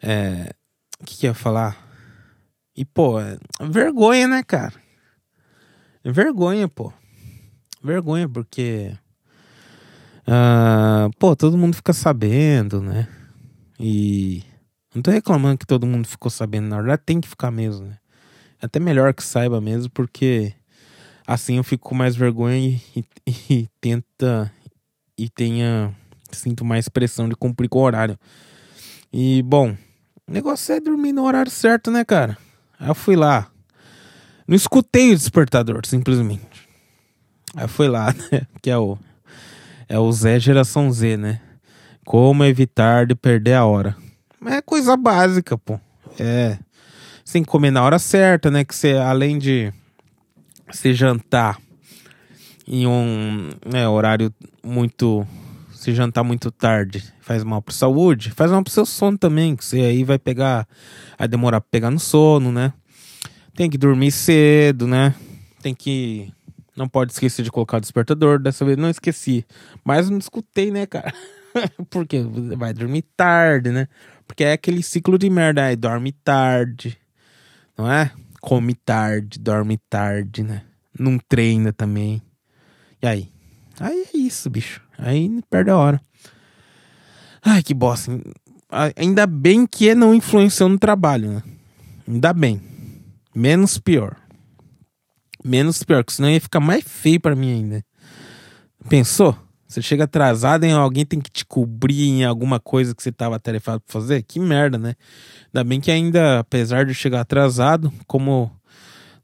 É. 0.02 0.52
O 1.00 1.04
que, 1.04 1.18
que 1.18 1.26
eu 1.26 1.30
ia 1.30 1.34
falar? 1.34 1.78
E, 2.76 2.84
pô, 2.84 3.20
é 3.20 3.38
vergonha, 3.60 4.26
né, 4.26 4.42
cara? 4.42 4.74
Vergonha, 6.04 6.66
pô. 6.66 6.92
Vergonha, 7.80 8.28
porque 8.28 8.92
Uh, 10.26 11.08
pô, 11.18 11.36
todo 11.36 11.56
mundo 11.56 11.76
fica 11.76 11.92
sabendo, 11.92 12.80
né? 12.80 13.06
E 13.78 14.42
Não 14.94 15.02
tô 15.02 15.10
reclamando 15.10 15.58
que 15.58 15.66
todo 15.66 15.86
mundo 15.86 16.06
ficou 16.06 16.30
sabendo, 16.30 16.68
na 16.68 16.76
verdade 16.76 17.02
tem 17.04 17.20
que 17.20 17.28
ficar 17.28 17.50
mesmo, 17.50 17.86
né? 17.86 17.98
Até 18.62 18.78
melhor 18.78 19.12
que 19.12 19.22
saiba 19.22 19.60
mesmo, 19.60 19.90
porque 19.90 20.54
assim 21.26 21.56
eu 21.56 21.64
fico 21.64 21.88
com 21.88 21.94
mais 21.94 22.14
vergonha 22.14 22.56
e, 22.56 23.04
e, 23.26 23.34
e 23.50 23.68
tenta 23.80 24.52
e 25.18 25.28
tenha 25.28 25.94
sinto 26.30 26.64
mais 26.64 26.88
pressão 26.88 27.28
de 27.28 27.34
cumprir 27.34 27.68
com 27.68 27.78
o 27.78 27.82
horário. 27.82 28.18
E 29.12 29.42
bom, 29.42 29.76
o 30.28 30.32
negócio 30.32 30.74
é 30.74 30.80
dormir 30.80 31.12
no 31.12 31.24
horário 31.24 31.50
certo, 31.50 31.90
né, 31.90 32.04
cara? 32.04 32.36
Aí 32.78 32.88
eu 32.88 32.94
fui 32.94 33.16
lá. 33.16 33.50
Não 34.46 34.54
escutei 34.56 35.12
o 35.12 35.16
despertador, 35.16 35.86
simplesmente. 35.86 36.68
Aí 37.56 37.64
eu 37.64 37.68
fui 37.68 37.88
lá, 37.88 38.12
né? 38.30 38.46
Que 38.62 38.70
é 38.70 38.78
o 38.78 38.98
é 39.88 39.98
o 39.98 40.10
Zé 40.12 40.38
geração 40.40 40.90
Z, 40.90 41.16
né? 41.16 41.40
Como 42.04 42.44
evitar 42.44 43.06
de 43.06 43.14
perder 43.14 43.54
a 43.54 43.64
hora. 43.64 43.96
É 44.46 44.60
coisa 44.60 44.96
básica, 44.96 45.56
pô. 45.56 45.78
É. 46.18 46.58
Sem 47.24 47.42
comer 47.42 47.70
na 47.70 47.82
hora 47.82 47.98
certa, 47.98 48.50
né? 48.50 48.64
Que 48.64 48.74
você, 48.74 48.92
além 48.92 49.38
de 49.38 49.72
você 50.70 50.92
jantar 50.92 51.58
em 52.66 52.86
um 52.86 53.50
né, 53.64 53.88
horário 53.88 54.32
muito. 54.62 55.26
Se 55.72 55.92
jantar 55.94 56.24
muito 56.24 56.50
tarde 56.50 57.04
faz 57.20 57.44
mal 57.44 57.60
pra 57.60 57.74
saúde, 57.74 58.30
faz 58.30 58.50
mal 58.50 58.62
pro 58.62 58.72
seu 58.72 58.86
sono 58.86 59.18
também. 59.18 59.54
Que 59.54 59.64
você 59.64 59.80
aí 59.80 60.04
vai 60.04 60.18
pegar. 60.18 60.66
Vai 61.18 61.28
demorar 61.28 61.60
pra 61.60 61.68
pegar 61.70 61.90
no 61.90 61.98
sono, 61.98 62.50
né? 62.50 62.72
Tem 63.54 63.70
que 63.70 63.78
dormir 63.78 64.10
cedo, 64.10 64.86
né? 64.86 65.14
Tem 65.62 65.74
que. 65.74 66.32
Não 66.76 66.88
pode 66.88 67.12
esquecer 67.12 67.42
de 67.42 67.50
colocar 67.50 67.76
o 67.76 67.80
despertador. 67.80 68.38
Dessa 68.38 68.64
vez 68.64 68.76
não 68.76 68.90
esqueci. 68.90 69.44
Mas 69.84 70.10
não 70.10 70.18
escutei, 70.18 70.70
né, 70.70 70.86
cara? 70.86 71.12
Porque 71.88 72.20
vai 72.56 72.72
dormir 72.72 73.02
tarde, 73.16 73.70
né? 73.70 73.86
Porque 74.26 74.44
é 74.44 74.52
aquele 74.52 74.82
ciclo 74.82 75.18
de 75.18 75.28
merda. 75.30 75.64
Aí 75.64 75.76
dorme 75.76 76.12
tarde, 76.12 76.98
não 77.76 77.90
é? 77.90 78.10
Come 78.40 78.74
tarde, 78.74 79.38
dorme 79.38 79.78
tarde, 79.88 80.42
né? 80.42 80.62
Não 80.98 81.18
treina 81.18 81.72
também. 81.72 82.22
E 83.02 83.06
aí? 83.06 83.32
Aí 83.80 84.06
é 84.12 84.16
isso, 84.16 84.48
bicho. 84.48 84.80
Aí 84.98 85.40
perde 85.50 85.70
a 85.70 85.76
hora. 85.76 86.00
Ai, 87.42 87.62
que 87.62 87.74
bosta. 87.74 88.12
Ainda 88.96 89.26
bem 89.26 89.66
que 89.66 89.94
não 89.94 90.14
influenciou 90.14 90.68
no 90.68 90.78
trabalho, 90.78 91.30
né? 91.32 91.42
Ainda 92.08 92.32
bem. 92.32 92.60
Menos 93.34 93.78
pior. 93.78 94.16
Menos 95.44 95.82
pior, 95.82 96.02
porque 96.02 96.16
senão 96.16 96.30
ia 96.30 96.40
ficar 96.40 96.60
mais 96.60 96.82
feio 96.84 97.20
para 97.20 97.34
mim 97.36 97.52
ainda. 97.52 97.84
Pensou? 98.88 99.36
Você 99.66 99.80
chega 99.82 100.04
atrasado 100.04 100.64
e 100.66 100.70
alguém 100.70 101.04
tem 101.04 101.20
que 101.20 101.30
te 101.30 101.44
cobrir 101.44 102.02
em 102.08 102.24
alguma 102.24 102.60
coisa 102.60 102.94
que 102.94 103.02
você 103.02 103.08
estava 103.08 103.36
atarefado 103.36 103.80
para 103.80 103.92
fazer? 103.92 104.22
Que 104.22 104.38
merda, 104.38 104.78
né? 104.78 104.94
Ainda 105.46 105.64
bem 105.64 105.80
que 105.80 105.90
ainda, 105.90 106.40
apesar 106.40 106.84
de 106.84 106.94
chegar 106.94 107.20
atrasado, 107.20 107.92
como 108.06 108.50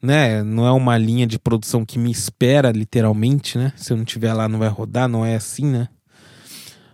né, 0.03 0.43
não 0.43 0.67
é 0.67 0.73
uma 0.73 0.97
linha 0.97 1.27
de 1.27 1.39
produção 1.39 1.85
que 1.85 1.99
me 1.99 2.11
espera 2.11 2.73
literalmente, 2.73 3.59
né? 3.59 3.73
Se 3.77 3.93
eu 3.93 3.97
não 3.97 4.05
tiver 4.05 4.33
lá 4.33 4.49
não 4.49 4.59
vai 4.59 4.69
rodar, 4.69 5.09
não 5.09 5.25
é 5.25 5.37
assim, 5.37 5.67
né? 5.67 5.89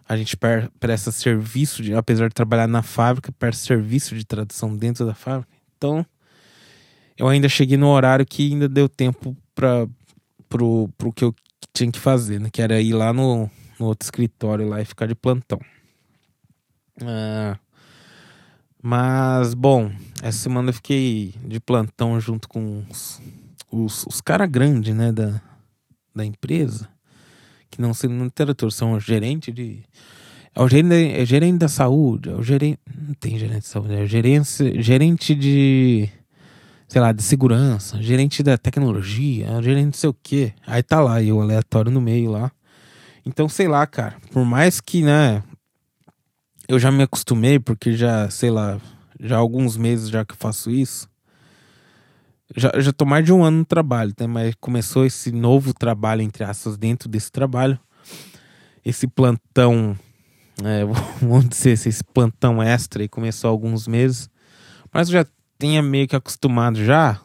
A 0.09 0.17
gente 0.17 0.37
presta 0.79 1.11
serviço, 1.11 1.83
de, 1.83 1.95
apesar 1.95 2.29
de 2.29 2.35
trabalhar 2.35 2.69
na 2.69 2.83
fábrica, 2.83 3.33
presta 3.33 3.65
serviço 3.65 4.15
de 4.15 4.25
tradução 4.25 4.77
dentro 4.77 5.07
da 5.07 5.15
fábrica. 5.15 5.53
Então, 5.77 6.05
eu 7.17 7.29
ainda 7.29 7.49
cheguei 7.49 7.77
no 7.77 7.89
horário 7.89 8.27
que 8.27 8.53
ainda 8.53 8.69
deu 8.69 8.89
tempo 8.89 9.37
para 9.55 9.87
pro 10.49 10.89
que 11.15 11.25
eu 11.25 11.35
tinha 11.77 11.93
que 11.93 12.01
fazer, 12.01 12.41
né? 12.41 12.49
Que 12.51 12.63
era 12.63 12.81
ir 12.81 12.95
lá 12.95 13.13
no, 13.13 13.51
no 13.79 13.87
outro 13.87 14.07
escritório 14.07 14.69
lá 14.69 14.81
e 14.81 14.85
ficar 14.85 15.07
de 15.07 15.15
plantão. 15.15 15.61
Ah, 17.03 17.59
mas, 18.83 19.53
bom, 19.53 19.91
essa 20.23 20.39
semana 20.39 20.71
eu 20.71 20.75
fiquei 20.75 21.35
de 21.45 21.61
plantão 21.61 22.19
junto 22.19 22.49
com 22.49 22.85
os, 22.91 23.21
os, 23.71 24.07
os 24.07 24.21
caras 24.21 24.49
grandes, 24.49 24.95
né, 24.95 25.13
da, 25.13 25.41
da 26.15 26.25
empresa, 26.25 26.89
que 27.71 27.81
não 27.81 27.93
sendo 27.93 28.25
literatura, 28.25 28.71
são 28.71 28.99
gerente 28.99 29.53
de. 29.53 29.83
É 30.55 30.63
o 30.63 30.69
gerente, 30.69 30.95
é 30.95 31.27
gerente 31.27 31.59
da 31.59 31.69
saúde, 31.69 32.31
é 32.31 32.35
o 32.35 32.43
gerente. 32.43 32.79
Não 32.97 33.13
tem 33.15 33.39
gerente 33.39 33.63
de 33.63 33.67
saúde, 33.67 33.95
é 33.95 34.07
gerente, 34.07 34.81
gerente 34.81 35.35
de 35.35 36.09
sei 36.89 37.01
lá, 37.01 37.13
de 37.13 37.23
segurança, 37.23 38.01
gerente 38.03 38.43
da 38.43 38.57
tecnologia, 38.57 39.61
gerente 39.63 39.87
não 39.87 39.93
sei 39.93 40.11
o 40.11 40.17
quê. 40.23 40.53
Aí 40.67 40.83
tá 40.83 41.01
lá, 41.01 41.23
eu 41.23 41.41
aleatório 41.41 41.91
no 41.91 42.01
meio 42.01 42.31
lá. 42.31 42.51
Então, 43.25 43.49
sei 43.49 43.67
lá, 43.67 43.87
cara, 43.87 44.17
por 44.31 44.45
mais 44.45 44.81
que, 44.81 45.03
né, 45.03 45.43
eu 46.69 46.79
já 46.79 46.93
me 46.93 47.03
acostumei, 47.03 47.59
porque 47.59 47.93
já, 47.93 48.31
sei 48.31 48.51
lá, 48.51 48.81
já 49.19 49.37
há 49.37 49.39
alguns 49.39 49.77
meses 49.77 50.09
já 50.09 50.25
que 50.25 50.33
eu 50.33 50.39
faço 50.39 50.71
isso. 50.71 51.09
Já, 52.55 52.73
já 52.79 52.93
tô 52.93 53.05
mais 53.05 53.25
de 53.25 53.33
um 53.33 53.43
ano 53.43 53.59
no 53.59 53.65
trabalho, 53.65 54.13
né? 54.19 54.27
Mas 54.27 54.55
começou 54.61 55.05
esse 55.05 55.33
novo 55.33 55.75
trabalho, 55.75 56.23
entre 56.23 56.45
aspas, 56.45 56.77
dentro 56.77 57.09
desse 57.09 57.33
trabalho. 57.33 57.79
Esse 58.85 59.09
plantão, 59.09 59.99
é, 60.63 60.85
vamos 61.21 61.49
dizer, 61.49 61.73
esse 61.73 62.05
plantão 62.05 62.63
extra 62.63 63.03
aí 63.03 63.09
começou 63.09 63.49
há 63.49 63.51
alguns 63.51 63.89
meses. 63.89 64.31
Mas 64.93 65.09
eu 65.09 65.15
já 65.15 65.27
tenha 65.59 65.83
meio 65.83 66.07
que 66.09 66.17
acostumado 66.17 66.85
já, 66.85 67.21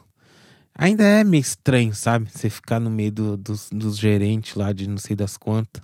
ainda 0.74 1.04
é 1.04 1.24
meio 1.24 1.40
estranho, 1.40 1.94
sabe? 1.94 2.30
Você 2.30 2.48
ficar 2.50 2.80
no 2.80 2.90
meio 2.90 3.12
do, 3.12 3.36
dos, 3.36 3.68
dos 3.70 3.96
gerentes 3.96 4.54
lá 4.54 4.72
de 4.72 4.88
não 4.88 4.98
sei 4.98 5.14
das 5.16 5.36
quantas, 5.36 5.82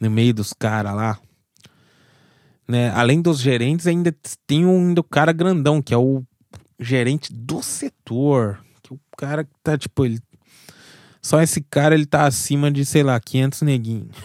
no 0.00 0.10
meio 0.10 0.34
dos 0.34 0.52
caras 0.52 0.94
lá. 0.94 1.18
Né? 2.66 2.90
Além 2.90 3.22
dos 3.22 3.40
gerentes, 3.40 3.86
ainda 3.86 4.14
tem 4.46 4.66
um 4.66 4.92
do 4.92 5.02
cara 5.02 5.32
grandão, 5.32 5.80
que 5.80 5.94
é 5.94 5.96
o 5.96 6.22
gerente 6.78 7.32
do 7.32 7.62
setor. 7.62 8.62
Que 8.82 8.92
o 8.92 9.00
cara 9.16 9.48
tá, 9.62 9.78
tipo, 9.78 10.04
ele. 10.04 10.20
Só 11.22 11.40
esse 11.40 11.62
cara 11.62 11.94
ele 11.94 12.06
tá 12.06 12.26
acima 12.26 12.70
de, 12.70 12.84
sei 12.84 13.02
lá, 13.02 13.18
500 13.18 13.62
neguinhos. 13.62 14.16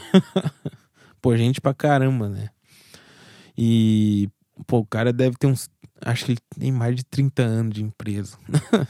pô, 1.21 1.35
gente 1.37 1.61
pra 1.61 1.73
caramba, 1.73 2.27
né? 2.27 2.49
E, 3.57 4.29
pô, 4.67 4.79
o 4.79 4.85
cara 4.85 5.13
deve 5.13 5.37
ter 5.37 5.47
uns 5.47 5.69
Acho 6.05 6.25
que 6.25 6.31
ele 6.33 6.39
tem 6.59 6.71
mais 6.71 6.95
de 6.95 7.03
30 7.05 7.41
anos 7.43 7.73
de 7.73 7.83
empresa. 7.83 8.37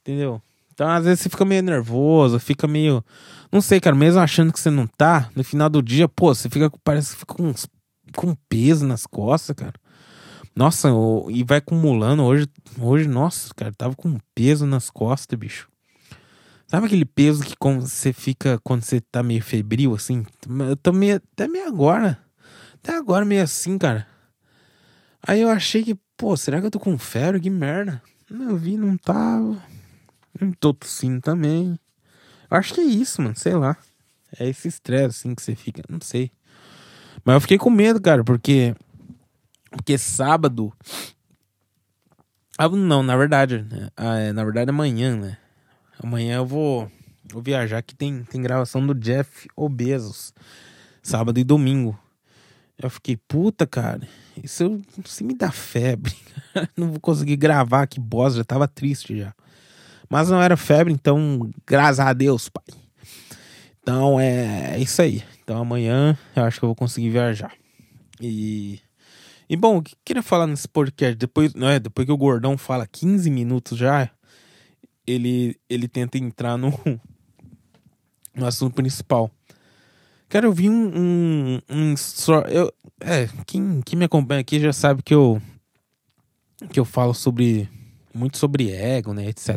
Entendeu? 0.00 0.42
Então, 0.72 0.88
às 0.88 1.04
vezes, 1.04 1.20
você 1.20 1.28
fica 1.28 1.44
meio 1.44 1.62
nervoso, 1.62 2.38
fica 2.38 2.66
meio. 2.66 3.04
Não 3.50 3.60
sei, 3.60 3.80
cara, 3.80 3.94
mesmo 3.94 4.20
achando 4.20 4.52
que 4.52 4.58
você 4.60 4.70
não 4.70 4.86
tá, 4.86 5.30
no 5.34 5.44
final 5.44 5.70
do 5.70 5.82
dia, 5.82 6.08
pô, 6.08 6.34
você 6.34 6.50
fica. 6.50 6.70
Parece 6.82 7.12
que 7.12 7.20
fica 7.20 7.34
com, 7.34 7.54
com 8.14 8.34
peso 8.48 8.86
nas 8.86 9.06
costas, 9.06 9.54
cara. 9.56 9.74
Nossa, 10.54 10.88
e 11.30 11.42
vai 11.42 11.58
acumulando. 11.58 12.22
Hoje, 12.22 12.46
hoje, 12.78 13.08
nossa, 13.08 13.52
cara, 13.54 13.72
tava 13.72 13.94
com 13.94 14.18
peso 14.34 14.66
nas 14.66 14.90
costas, 14.90 15.38
bicho. 15.38 15.68
Sabe 16.66 16.86
aquele 16.86 17.04
peso 17.04 17.44
que 17.44 17.56
você 17.60 18.12
fica 18.12 18.58
quando 18.62 18.82
você 18.82 19.00
tá 19.00 19.22
meio 19.22 19.42
febril, 19.42 19.94
assim? 19.94 20.24
Eu 20.68 20.76
tô 20.76 20.92
meio, 20.92 21.16
até 21.16 21.46
meio 21.46 21.66
agora. 21.66 22.18
Até 22.74 22.96
agora 22.96 23.24
meio 23.24 23.42
assim, 23.42 23.78
cara. 23.78 24.06
Aí 25.26 25.40
eu 25.40 25.48
achei 25.48 25.82
que, 25.82 25.96
pô, 26.24 26.34
será 26.38 26.58
que 26.58 26.64
eu 26.64 26.70
tô 26.70 26.80
com 26.80 26.96
febre? 26.96 27.38
Que 27.38 27.50
merda. 27.50 28.00
Eu 28.30 28.56
vi, 28.56 28.78
não 28.78 28.96
tava. 28.96 29.62
Não 30.40 30.52
tô 30.52 30.72
tossindo 30.72 31.20
também. 31.20 31.78
Eu 32.50 32.56
acho 32.56 32.72
que 32.72 32.80
é 32.80 32.84
isso, 32.84 33.20
mano, 33.20 33.36
sei 33.36 33.54
lá. 33.54 33.76
É 34.38 34.48
esse 34.48 34.66
estresse 34.66 35.04
assim 35.04 35.34
que 35.34 35.42
você 35.42 35.54
fica, 35.54 35.82
não 35.86 36.00
sei. 36.00 36.30
Mas 37.22 37.34
eu 37.34 37.40
fiquei 37.42 37.58
com 37.58 37.68
medo, 37.68 38.00
cara, 38.00 38.24
porque. 38.24 38.74
Porque 39.70 39.98
sábado. 39.98 40.72
Ah, 42.56 42.70
não, 42.70 43.02
na 43.02 43.18
verdade. 43.18 43.66
Né? 43.70 43.90
Ah, 43.94 44.16
é, 44.16 44.32
na 44.32 44.44
verdade, 44.44 44.70
amanhã, 44.70 45.14
né? 45.14 45.36
Amanhã 46.02 46.36
eu 46.36 46.46
vou, 46.46 46.90
vou 47.30 47.42
viajar 47.42 47.82
que 47.82 47.94
tem, 47.94 48.24
tem 48.24 48.40
gravação 48.40 48.86
do 48.86 48.94
Jeff 48.94 49.46
Obesos. 49.54 50.32
Sábado 51.02 51.38
e 51.38 51.44
domingo. 51.44 52.00
Eu 52.78 52.90
fiquei, 52.90 53.16
puta, 53.16 53.66
cara, 53.66 54.00
isso 54.42 54.80
se 55.04 55.22
me 55.22 55.34
dá 55.34 55.50
febre. 55.50 56.14
não 56.76 56.90
vou 56.90 57.00
conseguir 57.00 57.36
gravar, 57.36 57.86
que 57.86 58.00
bosta, 58.00 58.38
já 58.38 58.44
tava 58.44 58.66
triste 58.66 59.16
já. 59.16 59.34
Mas 60.08 60.28
não 60.28 60.42
era 60.42 60.56
febre, 60.56 60.92
então, 60.92 61.50
graças 61.66 62.00
a 62.00 62.12
Deus, 62.12 62.48
pai. 62.48 62.64
Então 63.84 64.18
é, 64.18 64.76
é 64.76 64.78
isso 64.78 65.00
aí. 65.02 65.22
Então 65.42 65.58
amanhã 65.58 66.18
eu 66.34 66.44
acho 66.44 66.58
que 66.58 66.64
eu 66.64 66.68
vou 66.68 66.76
conseguir 66.76 67.10
viajar. 67.10 67.52
E. 68.20 68.80
E 69.46 69.56
bom, 69.56 69.76
o 69.76 69.82
que 69.82 69.92
eu 69.92 69.98
queria 70.02 70.22
falar 70.22 70.46
nesse 70.46 70.66
podcast? 70.66 71.16
Depois, 71.16 71.52
não 71.52 71.68
é, 71.68 71.78
depois 71.78 72.06
que 72.06 72.12
o 72.12 72.16
gordão 72.16 72.56
fala 72.56 72.86
15 72.86 73.30
minutos 73.30 73.76
já, 73.76 74.10
ele, 75.06 75.60
ele 75.68 75.86
tenta 75.86 76.16
entrar 76.16 76.56
no, 76.56 76.72
no 78.34 78.46
assunto 78.46 78.74
principal. 78.74 79.30
Cara, 80.28 80.46
eu 80.46 80.52
vi 80.52 80.68
um. 80.68 80.86
um, 80.94 81.60
um 81.70 81.94
eu, 82.50 82.72
é, 83.00 83.28
quem, 83.46 83.80
quem 83.82 83.98
me 83.98 84.04
acompanha 84.04 84.40
aqui 84.40 84.58
já 84.58 84.72
sabe 84.72 85.02
que 85.02 85.14
eu. 85.14 85.40
Que 86.70 86.80
eu 86.80 86.84
falo 86.84 87.14
sobre. 87.14 87.68
Muito 88.12 88.38
sobre 88.38 88.70
ego, 88.70 89.12
né? 89.12 89.28
Etc. 89.28 89.56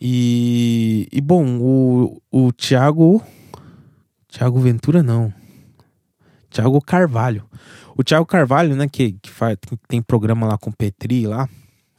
E. 0.00 1.08
E 1.10 1.20
bom, 1.20 1.58
o, 1.60 2.22
o 2.30 2.52
Thiago. 2.52 3.22
Thiago 4.28 4.60
Ventura 4.60 5.02
não. 5.02 5.32
Thiago 6.50 6.80
Carvalho. 6.80 7.48
O 7.96 8.04
Thiago 8.04 8.26
Carvalho, 8.26 8.76
né, 8.76 8.88
que, 8.88 9.12
que, 9.12 9.30
faz, 9.30 9.56
que 9.60 9.76
tem 9.88 10.00
programa 10.00 10.46
lá 10.46 10.56
com 10.56 10.70
o 10.70 10.72
Petri 10.72 11.26
lá, 11.26 11.48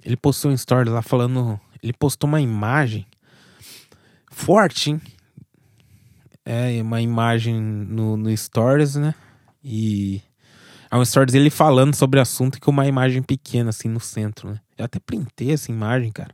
ele 0.03 0.15
postou 0.15 0.51
um 0.51 0.53
story 0.53 0.89
lá 0.89 1.01
falando. 1.01 1.59
Ele 1.83 1.93
postou 1.93 2.27
uma 2.27 2.39
imagem 2.39 3.05
forte, 4.31 4.91
hein? 4.91 5.01
É, 6.51 6.81
uma 6.81 6.99
imagem 6.99 7.61
no, 7.61 8.17
no 8.17 8.35
Stories, 8.35 8.95
né? 8.95 9.13
E. 9.63 10.19
É 10.89 10.97
um 10.97 11.05
Stories 11.05 11.31
dele 11.31 11.51
falando 11.51 11.93
sobre 11.93 12.17
o 12.17 12.23
assunto 12.23 12.59
com 12.59 12.71
uma 12.71 12.87
imagem 12.87 13.21
pequena, 13.21 13.69
assim, 13.69 13.87
no 13.87 13.99
centro, 13.99 14.49
né? 14.49 14.59
Eu 14.75 14.85
até 14.85 14.97
printei 14.99 15.51
essa 15.51 15.71
imagem, 15.71 16.11
cara. 16.11 16.33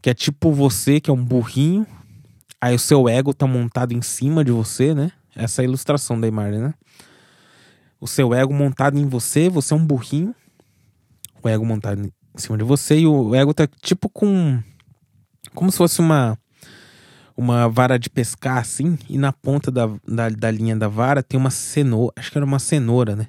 Que 0.00 0.10
é 0.10 0.14
tipo 0.14 0.52
você, 0.52 1.00
que 1.00 1.10
é 1.10 1.12
um 1.12 1.24
burrinho. 1.24 1.84
Aí 2.60 2.76
o 2.76 2.78
seu 2.78 3.08
ego 3.08 3.34
tá 3.34 3.48
montado 3.48 3.90
em 3.90 4.00
cima 4.00 4.44
de 4.44 4.52
você, 4.52 4.94
né? 4.94 5.10
Essa 5.34 5.60
é 5.60 5.64
a 5.64 5.66
ilustração 5.66 6.20
da 6.20 6.28
imagem, 6.28 6.60
né? 6.60 6.74
O 8.00 8.06
seu 8.06 8.32
ego 8.32 8.54
montado 8.54 8.96
em 8.96 9.08
você, 9.08 9.48
você 9.48 9.74
é 9.74 9.76
um 9.76 9.84
burrinho. 9.84 10.32
O 11.42 11.48
ego 11.48 11.66
montado 11.66 12.00
em 12.00 12.12
cima 12.36 12.56
de 12.56 12.62
você 12.62 13.00
e 13.00 13.08
o 13.08 13.34
ego 13.34 13.52
tá 13.52 13.66
tipo 13.82 14.08
com. 14.08 14.62
Como 15.52 15.72
se 15.72 15.78
fosse 15.78 15.98
uma. 15.98 16.38
Uma 17.36 17.68
vara 17.68 17.98
de 17.98 18.08
pescar 18.08 18.58
assim, 18.58 18.98
e 19.10 19.18
na 19.18 19.32
ponta 19.32 19.70
da, 19.70 19.86
da, 20.06 20.28
da 20.30 20.50
linha 20.50 20.74
da 20.74 20.88
vara 20.88 21.22
tem 21.22 21.38
uma 21.38 21.50
cenoura. 21.50 22.12
Acho 22.16 22.30
que 22.30 22.38
era 22.38 22.44
uma 22.44 22.58
cenoura, 22.58 23.14
né? 23.14 23.28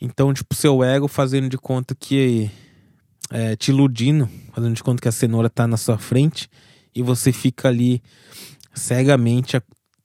Então, 0.00 0.32
tipo, 0.32 0.54
seu 0.54 0.82
ego 0.82 1.08
fazendo 1.08 1.48
de 1.48 1.58
conta 1.58 1.94
que. 1.94 2.50
É, 3.30 3.54
te 3.56 3.70
iludindo, 3.70 4.28
fazendo 4.54 4.74
de 4.74 4.82
conta 4.82 5.02
que 5.02 5.08
a 5.08 5.12
cenoura 5.12 5.50
tá 5.50 5.66
na 5.66 5.76
sua 5.76 5.98
frente 5.98 6.48
e 6.94 7.02
você 7.02 7.30
fica 7.30 7.68
ali 7.68 8.02
cegamente 8.72 9.60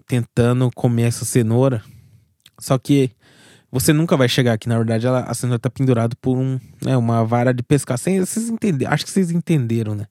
tentando 0.05 0.69
comer 0.75 1.03
essa 1.03 1.23
cenoura. 1.23 1.81
Só 2.59 2.77
que 2.77 3.11
você 3.71 3.91
nunca 3.93 4.15
vai 4.15 4.29
chegar 4.29 4.53
aqui. 4.53 4.69
Na 4.69 4.77
verdade, 4.77 5.07
ela, 5.07 5.21
a 5.21 5.33
cenoura 5.33 5.57
tá 5.57 5.69
pendurada 5.69 6.15
por 6.21 6.37
um, 6.37 6.59
né, 6.85 6.95
uma 6.95 7.23
vara 7.23 7.53
de 7.53 7.63
pescar. 7.63 7.97
Sem, 7.97 8.19
vocês 8.19 8.49
entenderam, 8.49 8.93
acho 8.93 9.05
que 9.05 9.11
vocês 9.11 9.31
entenderam, 9.31 9.95
né? 9.95 10.05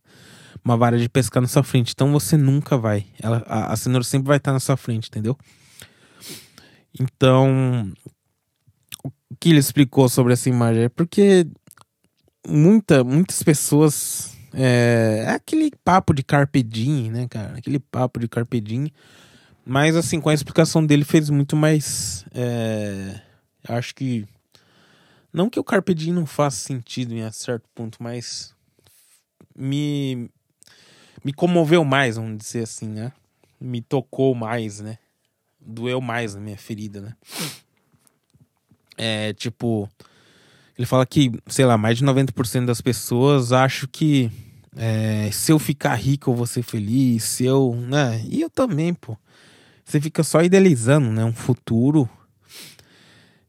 Uma 0.64 0.76
vara 0.76 0.98
de 0.98 1.08
pescar 1.08 1.40
na 1.40 1.48
sua 1.48 1.62
frente. 1.62 1.92
Então 1.92 2.12
você 2.12 2.36
nunca 2.36 2.76
vai. 2.76 3.06
Ela, 3.20 3.42
a, 3.46 3.72
a 3.72 3.76
cenoura 3.76 4.04
sempre 4.04 4.28
vai 4.28 4.36
estar 4.36 4.52
na 4.52 4.60
sua 4.60 4.76
frente, 4.76 5.08
entendeu? 5.08 5.36
Então, 6.98 7.92
o 9.02 9.10
que 9.40 9.50
ele 9.50 9.58
explicou 9.58 10.08
sobre 10.08 10.34
essa 10.34 10.48
imagem 10.48 10.84
é 10.84 10.88
porque 10.88 11.46
muita, 12.46 13.02
muitas 13.02 13.42
pessoas. 13.42 14.36
É, 14.54 15.24
é 15.26 15.30
aquele 15.30 15.72
papo 15.82 16.12
de 16.12 16.22
carpe 16.22 16.62
diem, 16.62 17.10
né, 17.10 17.26
cara? 17.28 17.56
Aquele 17.56 17.78
papo 17.78 18.20
de 18.20 18.28
carpe 18.28 18.60
diem. 18.60 18.92
Mas, 19.64 19.94
assim, 19.94 20.20
com 20.20 20.28
a 20.28 20.34
explicação 20.34 20.84
dele 20.84 21.04
fez 21.04 21.30
muito 21.30 21.56
mais. 21.56 22.24
É, 22.32 23.20
acho 23.68 23.94
que. 23.94 24.26
Não 25.32 25.48
que 25.48 25.58
o 25.58 25.64
Carpe 25.64 25.94
Diem 25.94 26.12
não 26.12 26.26
faça 26.26 26.56
sentido 26.58 27.14
em 27.14 27.30
certo 27.30 27.68
ponto, 27.74 28.02
mas. 28.02 28.54
Me. 29.56 30.28
Me 31.24 31.32
comoveu 31.32 31.84
mais, 31.84 32.16
vamos 32.16 32.38
dizer 32.38 32.64
assim, 32.64 32.88
né? 32.88 33.12
Me 33.60 33.80
tocou 33.80 34.34
mais, 34.34 34.80
né? 34.80 34.98
Doeu 35.60 36.00
mais 36.00 36.34
na 36.34 36.40
minha 36.40 36.56
ferida, 36.56 37.00
né? 37.00 37.14
É, 38.96 39.32
tipo. 39.32 39.88
Ele 40.76 40.86
fala 40.86 41.06
que, 41.06 41.30
sei 41.46 41.64
lá, 41.64 41.78
mais 41.78 41.98
de 41.98 42.04
90% 42.04 42.64
das 42.64 42.80
pessoas 42.80 43.52
acham 43.52 43.88
que 43.92 44.30
é, 44.74 45.30
se 45.30 45.52
eu 45.52 45.58
ficar 45.58 45.94
rico 45.94 46.30
eu 46.30 46.34
vou 46.34 46.46
ser 46.46 46.62
feliz, 46.62 47.24
se 47.24 47.44
eu. 47.44 47.74
né? 47.76 48.24
E 48.28 48.40
eu 48.40 48.50
também, 48.50 48.92
pô. 48.94 49.16
Você 49.84 50.00
fica 50.00 50.22
só 50.22 50.42
idealizando, 50.42 51.10
né? 51.10 51.24
Um 51.24 51.32
futuro 51.34 52.08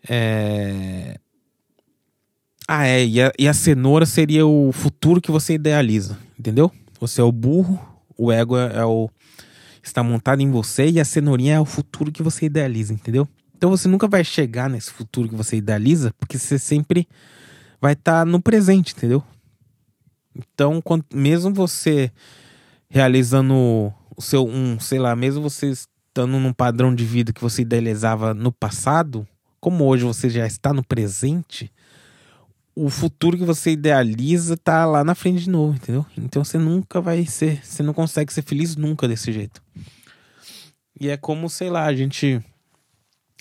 é... 0.07 1.17
Ah, 2.67 2.87
é. 2.87 3.05
E 3.05 3.21
a, 3.21 3.31
e 3.37 3.47
a 3.47 3.53
cenoura 3.53 4.05
seria 4.05 4.45
o 4.45 4.71
futuro 4.71 5.21
que 5.21 5.31
você 5.31 5.53
idealiza, 5.53 6.17
entendeu? 6.39 6.71
Você 7.03 7.19
é 7.19 7.23
o 7.23 7.33
burro, 7.33 7.77
o 8.17 8.31
ego 8.31 8.57
é, 8.57 8.77
é 8.77 8.85
o. 8.85 9.09
está 9.83 10.01
montado 10.01 10.39
em 10.41 10.49
você 10.49 10.89
e 10.89 11.01
a 11.01 11.05
cenourinha 11.05 11.55
é 11.55 11.59
o 11.59 11.65
futuro 11.65 12.13
que 12.13 12.23
você 12.23 12.45
idealiza, 12.45 12.93
entendeu? 12.93 13.27
Então 13.57 13.69
você 13.69 13.89
nunca 13.89 14.07
vai 14.07 14.23
chegar 14.23 14.69
nesse 14.69 14.89
futuro 14.89 15.27
que 15.27 15.35
você 15.35 15.57
idealiza, 15.57 16.13
porque 16.17 16.37
você 16.37 16.57
sempre 16.57 17.05
vai 17.81 17.91
estar 17.91 18.19
tá 18.19 18.25
no 18.25 18.41
presente, 18.41 18.93
entendeu? 18.95 19.21
Então, 20.33 20.81
quando, 20.81 21.03
mesmo 21.13 21.53
você 21.53 22.09
realizando 22.89 23.53
o 23.53 24.21
seu 24.21 24.47
um, 24.47 24.79
sei 24.79 24.97
lá, 24.97 25.13
mesmo 25.13 25.41
você 25.41 25.71
estando 25.71 26.39
num 26.39 26.53
padrão 26.53 26.95
de 26.95 27.03
vida 27.03 27.33
que 27.33 27.41
você 27.41 27.63
idealizava 27.63 28.33
no 28.33 28.49
passado, 28.49 29.27
como 29.59 29.83
hoje 29.83 30.05
você 30.05 30.29
já 30.29 30.47
está 30.47 30.71
no 30.71 30.81
presente, 30.81 31.69
o 32.75 32.89
futuro 32.89 33.38
que 33.38 33.43
você 33.43 33.71
idealiza 33.71 34.57
tá 34.57 34.86
lá 34.86 35.03
na 35.03 35.13
frente 35.13 35.43
de 35.43 35.49
novo, 35.49 35.75
entendeu? 35.75 36.05
Então 36.17 36.43
você 36.43 36.57
nunca 36.57 36.99
vai 36.99 37.25
ser, 37.25 37.63
você 37.63 37.83
não 37.83 37.93
consegue 37.93 38.33
ser 38.33 38.41
feliz 38.41 38.75
nunca 38.75 39.07
desse 39.07 39.31
jeito. 39.31 39.62
E 40.99 41.09
é 41.09 41.17
como, 41.17 41.49
sei 41.49 41.69
lá, 41.69 41.86
a 41.86 41.95
gente 41.95 42.43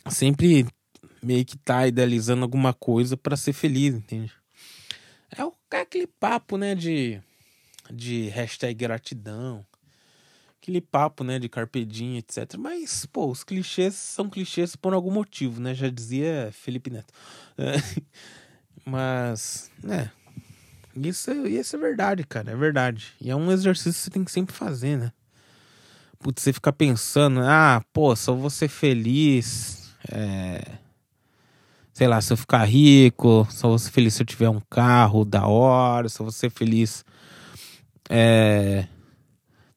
sempre 0.09 0.67
meio 1.23 1.45
que 1.45 1.57
tá 1.57 1.87
idealizando 1.87 2.43
alguma 2.43 2.75
coisa 2.75 3.17
para 3.17 3.37
ser 3.37 3.53
feliz, 3.53 3.95
entende? 3.95 4.33
É, 5.31 5.45
o, 5.45 5.53
é 5.71 5.81
aquele 5.81 6.07
papo, 6.07 6.59
né, 6.59 6.75
de, 6.75 7.21
de 7.91 8.29
hashtag 8.29 8.75
gratidão, 8.75 9.65
aquele 10.61 10.81
papo, 10.81 11.25
né, 11.25 11.39
de 11.39 11.49
carpedinha, 11.49 12.19
etc. 12.19 12.57
Mas, 12.59 13.07
pô, 13.07 13.29
os 13.29 13.43
clichês 13.43 13.95
são 13.95 14.29
clichês 14.29 14.77
por 14.77 14.93
algum 14.93 15.11
motivo, 15.11 15.61
né? 15.61 15.75
Já 15.75 15.89
dizia 15.89 16.51
Felipe 16.53 16.91
Neto. 16.91 17.13
É, 17.57 17.75
mas, 18.85 19.71
né, 19.83 20.11
isso, 20.97 21.31
isso 21.47 21.77
é 21.77 21.79
verdade, 21.79 22.25
cara, 22.25 22.51
é 22.53 22.57
verdade. 22.57 23.15
E 23.21 23.31
é 23.31 23.37
um 23.37 23.51
exercício 23.51 23.93
que 23.93 23.99
você 23.99 24.11
tem 24.11 24.25
que 24.25 24.33
sempre 24.33 24.55
fazer, 24.55 24.97
né? 24.97 25.13
Putz, 26.19 26.43
você 26.43 26.53
ficar 26.53 26.73
pensando, 26.73 27.41
ah, 27.41 27.83
pô, 27.93 28.15
só 28.15 28.35
vou 28.35 28.51
ser 28.51 28.69
feliz, 28.69 29.93
é... 30.09 30.63
sei 31.93 32.07
lá, 32.07 32.21
se 32.21 32.33
eu 32.33 32.37
ficar 32.37 32.65
rico, 32.65 33.47
só 33.51 33.69
vou 33.69 33.79
ser 33.79 33.91
feliz 33.91 34.15
se 34.15 34.23
eu 34.23 34.27
tiver 34.27 34.49
um 34.49 34.61
carro 34.71 35.25
da 35.25 35.47
hora, 35.47 36.09
só 36.09 36.23
vou 36.23 36.33
ser 36.33 36.51
feliz, 36.51 37.05
é 38.09 38.87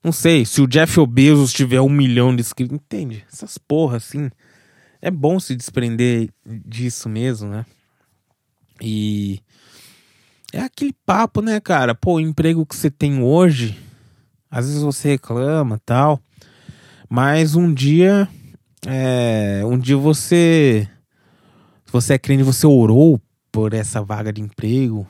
não 0.06 0.12
sei, 0.12 0.46
se 0.46 0.62
o 0.62 0.68
Jeff 0.68 1.04
Bezos 1.08 1.52
tiver 1.52 1.82
um 1.82 1.90
milhão 1.90 2.36
de 2.36 2.40
inscritos, 2.40 2.76
entende? 2.76 3.26
Essas 3.28 3.58
porra, 3.58 3.98
assim. 3.98 4.30
É 5.02 5.10
bom 5.10 5.40
se 5.40 5.56
desprender 5.56 6.30
disso 6.46 7.10
mesmo, 7.10 7.50
né? 7.50 7.66
E. 8.82 9.42
É 10.54 10.62
aquele 10.62 10.94
papo, 11.06 11.42
né, 11.42 11.60
cara? 11.60 11.94
Pô, 11.94 12.16
o 12.16 12.20
emprego 12.20 12.66
que 12.66 12.76
você 12.76 12.90
tem 12.90 13.22
hoje, 13.22 13.78
às 14.50 14.68
vezes 14.68 14.82
você 14.82 15.10
reclama 15.10 15.80
tal. 15.86 16.20
Mas 17.10 17.56
um 17.56 17.74
dia. 17.74 18.28
É, 18.88 19.62
um 19.66 19.78
dia 19.78 19.98
você. 19.98 20.88
Se 21.86 21.92
você 21.92 22.14
é 22.14 22.20
crente, 22.20 22.44
você 22.44 22.66
orou 22.66 23.22
por 23.52 23.74
essa 23.74 24.02
vaga 24.02 24.32
de 24.32 24.42
emprego. 24.42 25.08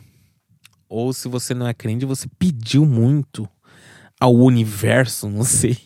Ou 0.88 1.12
se 1.14 1.28
você 1.28 1.54
não 1.54 1.68
é 1.68 1.74
crente, 1.74 2.06
você 2.06 2.28
pediu 2.40 2.86
muito 2.86 3.50
ao 4.20 4.34
universo, 4.34 5.28
não 5.30 5.44
sei, 5.44 5.78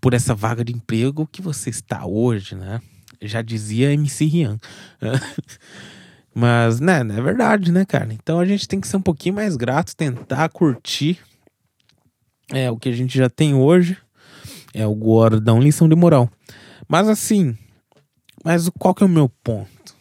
por 0.00 0.14
essa 0.14 0.34
vaga 0.34 0.64
de 0.64 0.72
emprego 0.72 1.26
que 1.26 1.40
você 1.40 1.70
está 1.70 2.04
hoje, 2.06 2.54
né? 2.54 2.80
Já 3.22 3.40
dizia 3.40 3.92
MC 3.92 4.26
Rian. 4.26 4.58
Mas, 6.38 6.80
né, 6.80 6.98
é 7.00 7.22
verdade, 7.22 7.72
né, 7.72 7.86
cara? 7.86 8.12
Então 8.12 8.38
a 8.38 8.44
gente 8.44 8.68
tem 8.68 8.78
que 8.78 8.86
ser 8.86 8.98
um 8.98 9.02
pouquinho 9.02 9.36
mais 9.36 9.56
grato, 9.56 9.96
tentar 9.96 10.50
curtir 10.50 11.18
é, 12.52 12.70
o 12.70 12.76
que 12.76 12.90
a 12.90 12.92
gente 12.92 13.16
já 13.16 13.30
tem 13.30 13.54
hoje. 13.54 13.96
É 14.74 14.86
o 14.86 14.94
gordão 14.94 15.58
lição 15.58 15.88
de 15.88 15.96
moral. 15.96 16.28
Mas 16.86 17.08
assim, 17.08 17.56
mas 18.44 18.68
qual 18.78 18.94
que 18.94 19.02
é 19.02 19.06
o 19.06 19.08
meu 19.08 19.30
ponto? 19.42 19.96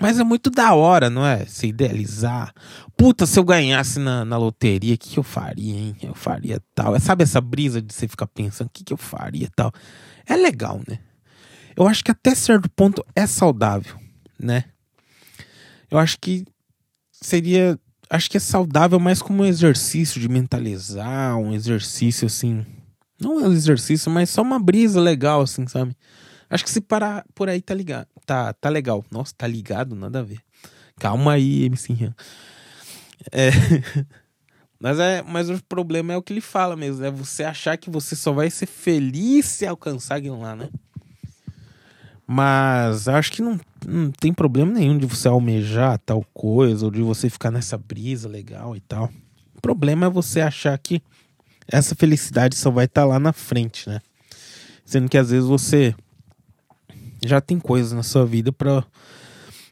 Mas 0.00 0.18
é 0.18 0.24
muito 0.24 0.50
da 0.50 0.74
hora, 0.74 1.08
não 1.08 1.24
é? 1.24 1.46
Se 1.46 1.68
idealizar. 1.68 2.52
Puta, 2.96 3.26
se 3.26 3.38
eu 3.38 3.44
ganhasse 3.44 4.00
na, 4.00 4.24
na 4.24 4.36
loteria, 4.36 4.96
o 4.96 4.98
que, 4.98 5.10
que 5.10 5.18
eu 5.20 5.22
faria, 5.22 5.72
hein? 5.72 5.96
Eu 6.02 6.16
faria 6.16 6.60
tal. 6.74 6.96
É, 6.96 6.98
sabe 6.98 7.22
essa 7.22 7.40
brisa 7.40 7.80
de 7.80 7.94
você 7.94 8.08
ficar 8.08 8.26
pensando, 8.26 8.66
o 8.66 8.70
que, 8.70 8.82
que 8.82 8.92
eu 8.92 8.98
faria 8.98 9.48
tal? 9.54 9.70
É 10.26 10.34
legal, 10.34 10.80
né? 10.88 10.98
Eu 11.76 11.86
acho 11.86 12.02
que 12.02 12.10
até 12.10 12.34
certo 12.34 12.68
ponto 12.68 13.06
é 13.14 13.24
saudável, 13.24 13.96
né? 14.36 14.64
Eu 15.90 15.98
acho 15.98 16.18
que 16.18 16.44
seria. 17.12 17.78
Acho 18.08 18.30
que 18.30 18.36
é 18.36 18.40
saudável 18.40 19.00
mais 19.00 19.20
como 19.20 19.42
um 19.42 19.46
exercício 19.46 20.20
de 20.20 20.28
mentalizar, 20.28 21.36
um 21.36 21.52
exercício 21.52 22.26
assim. 22.26 22.64
Não 23.20 23.40
é 23.40 23.48
um 23.48 23.52
exercício, 23.52 24.10
mas 24.10 24.30
só 24.30 24.42
uma 24.42 24.60
brisa 24.60 25.00
legal, 25.00 25.40
assim, 25.40 25.66
sabe? 25.66 25.96
Acho 26.48 26.62
que 26.62 26.70
se 26.70 26.80
parar 26.80 27.24
por 27.34 27.48
aí 27.48 27.60
tá 27.60 27.74
ligado. 27.74 28.06
Tá, 28.24 28.52
tá 28.52 28.68
legal. 28.68 29.04
Nossa, 29.10 29.34
tá 29.36 29.46
ligado? 29.46 29.96
Nada 29.96 30.20
a 30.20 30.22
ver. 30.22 30.40
Calma 30.98 31.32
aí, 31.32 31.64
MC 31.64 31.92
Rian. 31.92 32.14
É. 33.32 33.50
Mas, 34.78 34.98
é, 34.98 35.22
mas 35.22 35.48
o 35.48 35.62
problema 35.64 36.12
é 36.12 36.16
o 36.18 36.22
que 36.22 36.34
ele 36.34 36.40
fala 36.42 36.76
mesmo, 36.76 37.02
é 37.02 37.10
você 37.10 37.42
achar 37.42 37.78
que 37.78 37.88
você 37.88 38.14
só 38.14 38.30
vai 38.30 38.50
ser 38.50 38.66
feliz 38.66 39.46
se 39.46 39.66
alcançar 39.66 40.16
aquilo 40.16 40.38
lá, 40.38 40.54
né? 40.54 40.68
Mas 42.26 43.08
acho 43.08 43.32
que 43.32 43.40
não, 43.40 43.58
não 43.86 44.10
tem 44.10 44.32
problema 44.32 44.72
nenhum 44.72 44.98
de 44.98 45.06
você 45.06 45.28
almejar 45.28 45.98
tal 46.00 46.24
coisa, 46.34 46.84
ou 46.84 46.90
de 46.90 47.02
você 47.02 47.30
ficar 47.30 47.52
nessa 47.52 47.78
brisa 47.78 48.28
legal 48.28 48.74
e 48.74 48.80
tal. 48.80 49.10
O 49.54 49.60
problema 49.60 50.06
é 50.06 50.10
você 50.10 50.40
achar 50.40 50.76
que 50.76 51.00
essa 51.68 51.94
felicidade 51.94 52.56
só 52.56 52.70
vai 52.70 52.86
estar 52.86 53.02
tá 53.02 53.06
lá 53.06 53.20
na 53.20 53.32
frente, 53.32 53.88
né? 53.88 54.00
Sendo 54.84 55.08
que 55.08 55.16
às 55.16 55.30
vezes 55.30 55.46
você 55.46 55.94
já 57.24 57.40
tem 57.40 57.60
coisas 57.60 57.92
na 57.92 58.02
sua 58.02 58.26
vida 58.26 58.52
para 58.52 58.84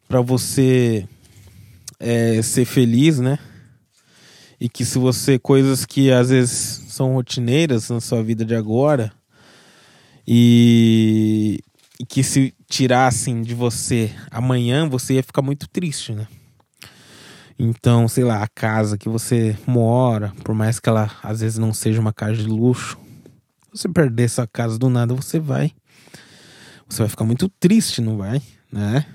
para 0.07 0.21
você 0.21 1.09
é, 1.99 2.41
ser 2.43 2.65
feliz, 2.65 3.19
né? 3.19 3.39
E 4.61 4.69
que 4.69 4.85
se 4.85 4.99
você 4.99 5.39
coisas 5.39 5.85
que 5.85 6.13
às 6.13 6.31
vezes 6.31 6.85
são 6.89 7.15
rotineiras 7.15 7.91
na 7.91 8.01
sua 8.01 8.23
vida 8.23 8.45
de 8.45 8.55
agora 8.55 9.13
e, 10.27 11.59
e 11.99 12.07
que 12.07 12.23
se 12.23 12.54
tirassem 12.69 13.43
de 13.43 13.55
você 13.55 14.11
amanhã, 14.31 14.89
você 14.89 15.15
ia 15.15 15.23
ficar 15.23 15.43
muito 15.43 15.69
triste, 15.69 16.13
né? 16.13 16.27
Então, 17.59 18.09
sei 18.09 18.25
lá, 18.25 18.43
a 18.43 18.49
casa 18.49 18.99
que 18.99 19.09
você 19.09 19.57
mora, 19.67 20.33
por 20.43 20.55
mais 20.55 20.81
que 20.81 20.89
ela 20.89 21.11
às 21.23 21.41
vezes 21.41 21.59
não 21.59 21.73
seja 21.73 22.01
uma 22.01 22.13
casa 22.13 22.35
de 22.35 22.49
luxo, 22.49 22.99
você 23.73 23.89
perder 23.89 24.25
essa 24.25 24.47
casa 24.47 24.79
do 24.79 24.89
nada, 24.89 25.15
você 25.15 25.39
vai. 25.39 25.73
Você 26.89 26.99
vai 26.99 27.09
ficar 27.09 27.25
muito 27.25 27.49
triste, 27.49 28.01
não 28.01 28.17
vai? 28.17 28.43
Né? 28.71 29.07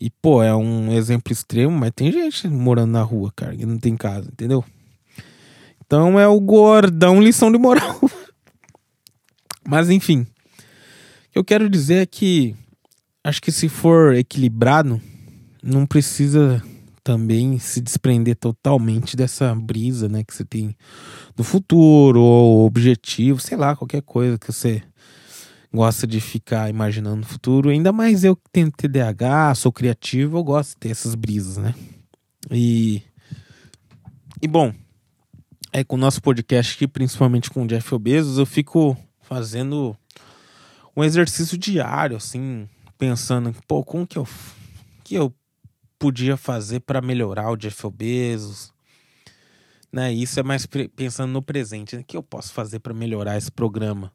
E, 0.00 0.10
pô, 0.10 0.42
é 0.42 0.54
um 0.54 0.92
exemplo 0.92 1.32
extremo, 1.32 1.78
mas 1.78 1.92
tem 1.94 2.10
gente 2.10 2.48
morando 2.48 2.92
na 2.92 3.02
rua, 3.02 3.30
cara, 3.36 3.54
que 3.54 3.66
não 3.66 3.78
tem 3.78 3.96
casa, 3.96 4.28
entendeu? 4.32 4.64
Então 5.84 6.18
é 6.18 6.26
o 6.26 6.40
gordão 6.40 7.20
lição 7.20 7.50
de 7.50 7.58
moral. 7.58 8.00
mas 9.66 9.90
enfim. 9.90 10.26
O 11.30 11.38
eu 11.38 11.44
quero 11.44 11.70
dizer 11.70 12.02
é 12.02 12.06
que 12.06 12.56
acho 13.22 13.40
que 13.40 13.52
se 13.52 13.68
for 13.68 14.14
equilibrado, 14.14 15.00
não 15.62 15.86
precisa 15.86 16.60
também 17.04 17.56
se 17.58 17.80
desprender 17.80 18.34
totalmente 18.34 19.16
dessa 19.16 19.54
brisa, 19.54 20.08
né, 20.08 20.24
que 20.24 20.34
você 20.34 20.44
tem 20.44 20.74
do 21.36 21.44
futuro 21.44 22.20
ou 22.20 22.66
objetivo, 22.66 23.40
sei 23.40 23.56
lá, 23.56 23.76
qualquer 23.76 24.02
coisa 24.02 24.38
que 24.38 24.46
você 24.46 24.82
gosta 25.72 26.04
de 26.04 26.20
ficar 26.20 26.68
imaginando 26.68 27.18
no 27.18 27.26
futuro. 27.26 27.70
Ainda 27.70 27.92
mais 27.92 28.24
eu 28.24 28.34
que 28.34 28.50
tenho 28.52 28.72
TDAH, 28.72 29.54
sou 29.54 29.70
criativo, 29.70 30.36
eu 30.36 30.42
gosto 30.42 30.70
de 30.70 30.76
ter 30.78 30.90
essas 30.90 31.14
brisas, 31.14 31.56
né? 31.58 31.74
E 32.50 33.02
e 34.42 34.48
bom, 34.48 34.74
é 35.72 35.84
com 35.84 35.94
o 35.94 35.98
nosso 35.98 36.20
podcast 36.20 36.74
aqui, 36.74 36.88
principalmente 36.88 37.50
com 37.50 37.62
o 37.62 37.66
Jeff 37.68 37.96
Bezos, 37.98 38.36
eu 38.36 38.46
fico 38.46 38.96
fazendo 39.20 39.96
um 40.96 41.04
exercício 41.04 41.56
diário, 41.56 42.16
assim, 42.16 42.68
pensando, 42.98 43.54
pô, 43.66 43.84
como 43.84 44.06
que 44.06 44.18
eu 44.18 44.26
que 45.04 45.14
eu 45.14 45.34
podia 45.98 46.36
fazer 46.36 46.80
para 46.80 47.00
melhorar 47.00 47.50
o 47.50 47.56
Jeff 47.56 47.88
Bezos? 47.90 48.72
Né? 49.92 50.12
Isso 50.12 50.38
é 50.38 50.42
mais 50.42 50.66
pensando 50.94 51.32
no 51.32 51.42
presente, 51.42 51.96
né? 51.96 52.02
O 52.02 52.04
que 52.04 52.16
eu 52.16 52.22
posso 52.22 52.52
fazer 52.52 52.78
para 52.78 52.94
melhorar 52.94 53.36
esse 53.36 53.50
programa? 53.50 54.12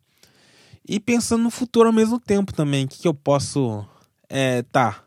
E 0.87 0.99
pensando 0.99 1.43
no 1.43 1.49
futuro 1.49 1.87
ao 1.87 1.93
mesmo 1.93 2.19
tempo 2.19 2.53
também, 2.53 2.85
o 2.85 2.87
que, 2.87 2.99
que 2.99 3.07
eu 3.07 3.13
posso 3.13 3.85
é, 4.29 4.61
tá 4.63 5.03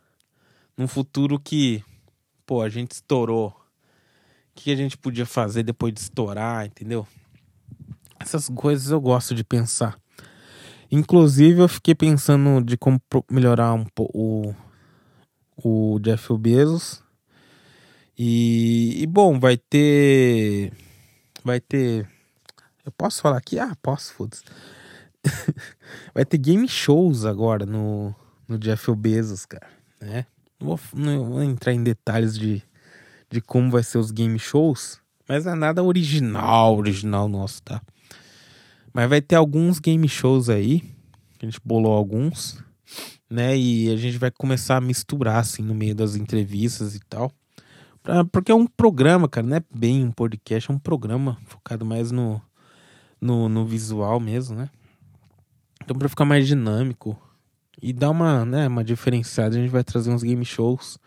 num 0.76 0.86
futuro 0.86 1.38
que, 1.38 1.82
pô, 2.44 2.62
a 2.62 2.68
gente 2.68 2.92
estourou. 2.92 3.48
O 3.48 3.54
que 4.54 4.70
a 4.70 4.76
gente 4.76 4.98
podia 4.98 5.24
fazer 5.24 5.62
depois 5.62 5.94
de 5.94 6.00
estourar, 6.00 6.66
entendeu? 6.66 7.06
Essas 8.18 8.48
coisas 8.48 8.90
eu 8.90 9.00
gosto 9.00 9.34
de 9.34 9.44
pensar. 9.44 9.98
Inclusive, 10.90 11.60
eu 11.60 11.68
fiquei 11.68 11.94
pensando 11.94 12.64
de 12.64 12.76
como 12.76 13.00
melhorar 13.30 13.74
um 13.74 13.84
pouco 13.84 14.54
o, 15.62 15.98
Jeff 16.00 16.36
Bezos. 16.38 17.02
E, 18.18 19.02
e, 19.02 19.06
bom, 19.06 19.38
vai 19.38 19.56
ter. 19.56 20.72
Vai 21.44 21.60
ter. 21.60 22.08
Eu 22.84 22.92
posso 22.92 23.20
falar 23.20 23.36
aqui? 23.36 23.58
Ah, 23.58 23.76
posso, 23.82 24.14
foda-se. 24.14 24.42
vai 26.14 26.24
ter 26.24 26.38
game 26.38 26.66
shows 26.66 27.24
agora 27.24 27.66
no, 27.66 28.14
no 28.46 28.58
Jeff 28.58 28.90
Bezos, 28.94 29.44
cara. 29.44 29.68
Né? 30.00 30.24
Não 30.58 30.68
vou, 30.68 30.80
não 30.94 31.24
vou 31.24 31.42
entrar 31.42 31.72
em 31.72 31.82
detalhes 31.82 32.36
de, 32.36 32.62
de 33.30 33.40
como 33.40 33.70
vai 33.70 33.82
ser 33.82 33.98
os 33.98 34.10
game 34.10 34.38
shows, 34.38 35.00
mas 35.28 35.46
é 35.46 35.54
nada 35.54 35.82
original, 35.82 36.76
original 36.76 37.28
nosso, 37.28 37.62
tá? 37.62 37.80
Mas 38.98 39.08
vai 39.08 39.22
ter 39.22 39.36
alguns 39.36 39.78
game 39.78 40.08
shows 40.08 40.48
aí. 40.48 40.82
A 41.40 41.46
gente 41.46 41.60
bolou 41.64 41.92
alguns, 41.92 42.60
né? 43.30 43.56
E 43.56 43.92
a 43.92 43.96
gente 43.96 44.18
vai 44.18 44.28
começar 44.28 44.76
a 44.76 44.80
misturar, 44.80 45.36
assim, 45.36 45.62
no 45.62 45.72
meio 45.72 45.94
das 45.94 46.16
entrevistas 46.16 46.96
e 46.96 47.00
tal. 47.08 47.30
Pra, 48.02 48.24
porque 48.24 48.50
é 48.50 48.54
um 48.56 48.66
programa, 48.66 49.28
cara, 49.28 49.46
não 49.46 49.56
é 49.56 49.62
bem 49.72 50.04
um 50.04 50.10
podcast, 50.10 50.68
é 50.68 50.74
um 50.74 50.80
programa 50.80 51.38
focado 51.46 51.86
mais 51.86 52.10
no, 52.10 52.42
no, 53.20 53.48
no 53.48 53.64
visual 53.64 54.18
mesmo, 54.18 54.56
né? 54.56 54.68
Então, 55.80 55.96
pra 55.96 56.08
ficar 56.08 56.24
mais 56.24 56.48
dinâmico 56.48 57.16
e 57.80 57.92
dar 57.92 58.10
uma, 58.10 58.44
né, 58.44 58.66
uma 58.66 58.82
diferenciada, 58.82 59.54
a 59.56 59.60
gente 59.60 59.70
vai 59.70 59.84
trazer 59.84 60.10
uns 60.10 60.24
game 60.24 60.44
shows. 60.44 60.98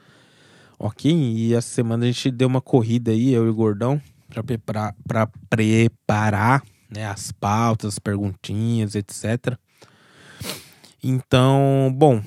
Ok? 0.80 1.12
E 1.12 1.54
essa 1.54 1.67
semana 1.67 2.06
a 2.06 2.08
gente 2.08 2.32
deu 2.32 2.47
uma 2.47 2.62
corrida 2.62 3.12
aí, 3.12 3.34
eu 3.34 3.47
e 3.47 3.49
o 3.49 3.54
Gordão, 3.54 4.01
pra 4.30 4.41
preparar, 4.41 4.95
pra 5.06 5.27
preparar 5.49 6.63
né, 6.91 7.06
as 7.06 7.32
pautas, 7.32 7.93
as 7.93 7.99
perguntinhas, 7.99 8.95
etc. 8.95 9.58
Então, 11.04 11.91
bom, 11.95 12.21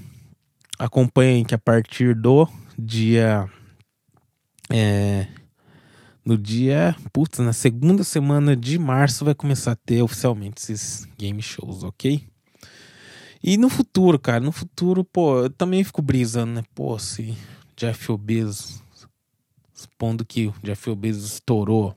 acompanhem 0.78 1.44
que 1.44 1.54
a 1.54 1.58
partir 1.58 2.14
do 2.14 2.48
dia. 2.78 3.48
É, 4.70 5.28
no 6.24 6.38
dia. 6.38 6.96
Putz, 7.12 7.38
na 7.38 7.52
segunda 7.52 8.02
semana 8.02 8.56
de 8.56 8.78
março 8.78 9.24
vai 9.24 9.34
começar 9.34 9.72
a 9.72 9.76
ter 9.76 10.02
oficialmente 10.02 10.60
esses 10.62 11.06
game 11.18 11.42
shows, 11.42 11.82
ok? 11.82 12.26
E 13.42 13.58
no 13.58 13.68
futuro, 13.68 14.18
cara, 14.18 14.40
no 14.40 14.50
futuro, 14.50 15.04
pô, 15.04 15.42
eu 15.42 15.50
também 15.50 15.84
fico 15.84 16.00
brisando, 16.00 16.54
né? 16.54 16.64
Pô, 16.74 16.98
se 16.98 17.36
Jeff 17.76 18.16
Bezos, 18.16 18.82
supondo 19.74 20.24
que 20.24 20.46
o 20.46 20.54
Jeff 20.62 20.94
Bezos 20.94 21.34
estourou, 21.34 21.94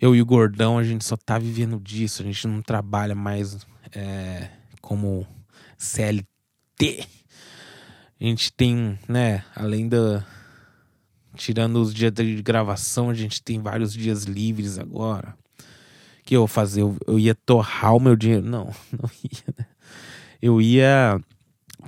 eu 0.00 0.14
e 0.14 0.22
o 0.22 0.26
Gordão, 0.26 0.78
a 0.78 0.84
gente 0.84 1.04
só 1.04 1.16
tá 1.16 1.38
vivendo 1.38 1.80
disso, 1.80 2.22
a 2.22 2.24
gente 2.24 2.46
não 2.46 2.62
trabalha 2.62 3.14
mais 3.14 3.66
é, 3.92 4.48
como 4.80 5.26
CLT. 5.76 7.06
A 8.20 8.24
gente 8.24 8.52
tem, 8.52 8.98
né, 9.08 9.44
além 9.54 9.88
da. 9.88 10.24
Tirando 11.36 11.80
os 11.80 11.94
dias 11.94 12.12
de 12.12 12.42
gravação, 12.42 13.10
a 13.10 13.14
gente 13.14 13.40
tem 13.40 13.60
vários 13.60 13.92
dias 13.92 14.24
livres 14.24 14.78
agora. 14.78 15.36
O 16.20 16.24
que 16.24 16.34
eu 16.34 16.40
vou 16.40 16.48
fazer? 16.48 16.82
Eu, 16.82 16.96
eu 17.06 17.18
ia 17.18 17.34
torrar 17.34 17.94
o 17.94 18.00
meu 18.00 18.16
dinheiro. 18.16 18.44
Não, 18.44 18.74
não 18.92 19.10
ia, 19.22 19.54
né? 19.56 19.66
Eu 20.42 20.60
ia. 20.60 21.20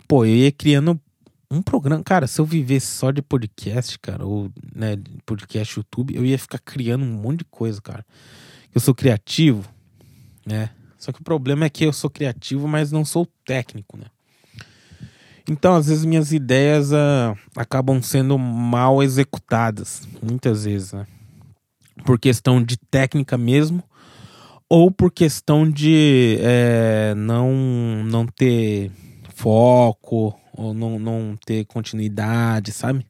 Pô, 0.07 0.25
eu 0.25 0.35
ia 0.37 0.53
criando 0.53 1.01
um 1.51 1.61
programa. 1.61 2.03
Cara, 2.05 2.27
se 2.27 2.41
eu 2.41 2.45
vivesse 2.45 2.87
só 2.87 3.11
de 3.11 3.21
podcast, 3.21 3.99
cara, 3.99 4.25
ou 4.25 4.51
né, 4.75 4.97
podcast 5.27 5.77
YouTube, 5.77 6.15
eu 6.15 6.25
ia 6.25 6.39
ficar 6.39 6.59
criando 6.59 7.05
um 7.05 7.13
monte 7.13 7.41
de 7.41 7.45
coisa, 7.47 7.81
cara. 7.81 8.07
Eu 8.73 8.81
sou 8.81 8.95
criativo, 8.95 9.69
né? 10.47 10.71
Só 10.97 11.11
que 11.11 11.21
o 11.21 11.25
problema 11.25 11.65
é 11.65 11.71
que 11.71 11.85
eu 11.85 11.93
sou 11.93 12.09
criativo, 12.09 12.69
mas 12.69 12.93
não 12.93 13.05
sou 13.05 13.27
técnico, 13.45 13.97
né? 13.97 14.07
Então, 15.49 15.75
às 15.75 15.89
vezes, 15.89 16.05
minhas 16.05 16.33
ideias 16.33 16.93
uh, 16.93 17.37
acabam 17.57 18.01
sendo 18.01 18.39
mal 18.39 19.03
executadas, 19.03 20.07
muitas 20.23 20.65
vezes, 20.65 20.93
né? 20.93 21.07
Por 22.05 22.19
questão 22.19 22.63
de 22.63 22.77
técnica 22.77 23.37
mesmo, 23.37 23.83
ou 24.69 24.91
por 24.91 25.11
questão 25.11 25.69
de 25.69 26.39
é, 26.41 27.15
não, 27.17 27.53
não 28.05 28.27
ter 28.27 28.93
foco, 29.35 30.39
ou 30.61 30.75
não, 30.75 30.99
não 30.99 31.39
ter 31.47 31.65
continuidade, 31.65 32.71
sabe? 32.71 33.07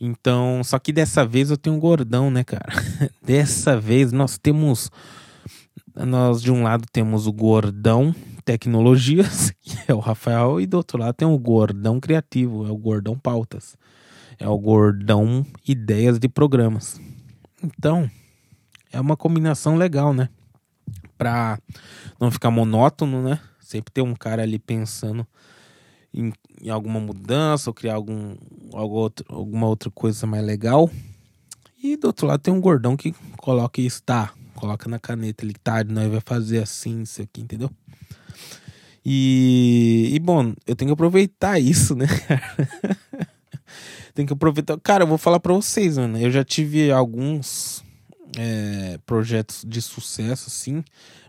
Então, 0.00 0.62
só 0.64 0.76
que 0.78 0.92
dessa 0.92 1.24
vez 1.24 1.50
eu 1.50 1.56
tenho 1.56 1.76
um 1.76 1.80
gordão, 1.80 2.30
né, 2.30 2.42
cara? 2.42 2.66
dessa 3.22 3.78
vez 3.78 4.10
nós 4.10 4.36
temos. 4.36 4.90
Nós 5.94 6.42
de 6.42 6.52
um 6.52 6.62
lado 6.62 6.84
temos 6.92 7.26
o 7.26 7.32
gordão 7.32 8.14
tecnologias, 8.44 9.50
que 9.62 9.78
é 9.88 9.94
o 9.94 9.98
Rafael, 9.98 10.60
e 10.60 10.66
do 10.66 10.76
outro 10.76 10.98
lado 10.98 11.14
tem 11.14 11.26
o 11.26 11.38
gordão 11.38 11.98
criativo, 11.98 12.66
é 12.66 12.70
o 12.70 12.76
gordão 12.76 13.16
pautas. 13.16 13.76
É 14.38 14.46
o 14.46 14.58
gordão 14.58 15.46
ideias 15.66 16.18
de 16.18 16.28
programas. 16.28 17.00
Então, 17.62 18.10
é 18.92 19.00
uma 19.00 19.16
combinação 19.16 19.76
legal, 19.76 20.12
né? 20.12 20.28
Pra 21.16 21.58
não 22.20 22.30
ficar 22.30 22.50
monótono, 22.50 23.22
né? 23.22 23.40
Sempre 23.60 23.94
ter 23.94 24.02
um 24.02 24.14
cara 24.14 24.42
ali 24.42 24.58
pensando 24.58 25.26
em, 26.16 26.32
em 26.62 26.70
alguma 26.70 26.98
mudança 26.98 27.70
ou 27.70 27.74
criar 27.74 27.94
algum, 27.94 28.34
algum 28.72 28.94
outro, 28.94 29.26
alguma 29.28 29.68
outra 29.68 29.90
coisa 29.90 30.26
mais 30.26 30.44
legal. 30.44 30.90
E 31.82 31.96
do 31.96 32.06
outro 32.06 32.26
lado 32.26 32.40
tem 32.40 32.52
um 32.52 32.60
gordão 32.60 32.96
que 32.96 33.14
coloca 33.36 33.80
isso, 33.80 34.02
tá? 34.02 34.32
Coloca 34.54 34.88
na 34.88 34.98
caneta, 34.98 35.44
ele 35.44 35.54
tá, 35.62 35.84
nós 35.84 36.10
vai 36.10 36.20
fazer 36.24 36.62
assim, 36.62 37.02
isso 37.02 37.20
aqui, 37.20 37.42
entendeu? 37.42 37.70
E, 39.04 40.10
e 40.12 40.18
bom, 40.18 40.54
eu 40.66 40.74
tenho 40.74 40.88
que 40.88 40.94
aproveitar 40.94 41.60
isso, 41.60 41.94
né, 41.94 42.06
Tem 44.14 44.24
que 44.24 44.32
aproveitar. 44.32 44.80
Cara, 44.80 45.04
eu 45.04 45.06
vou 45.06 45.18
falar 45.18 45.38
pra 45.38 45.52
vocês, 45.52 45.98
mano. 45.98 46.18
Eu 46.18 46.30
já 46.30 46.42
tive 46.42 46.90
alguns 46.90 47.84
é, 48.36 48.98
projetos 49.04 49.64
de 49.66 49.80
sucesso, 49.80 50.48
assim, 50.48 50.84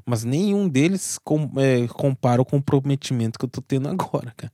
mas 0.05 0.23
nenhum 0.23 0.67
deles 0.67 1.17
com, 1.23 1.49
é, 1.57 1.87
compara 1.87 2.41
o 2.41 2.45
comprometimento 2.45 3.39
que 3.39 3.45
eu 3.45 3.49
tô 3.49 3.61
tendo 3.61 3.89
agora, 3.89 4.33
cara. 4.35 4.53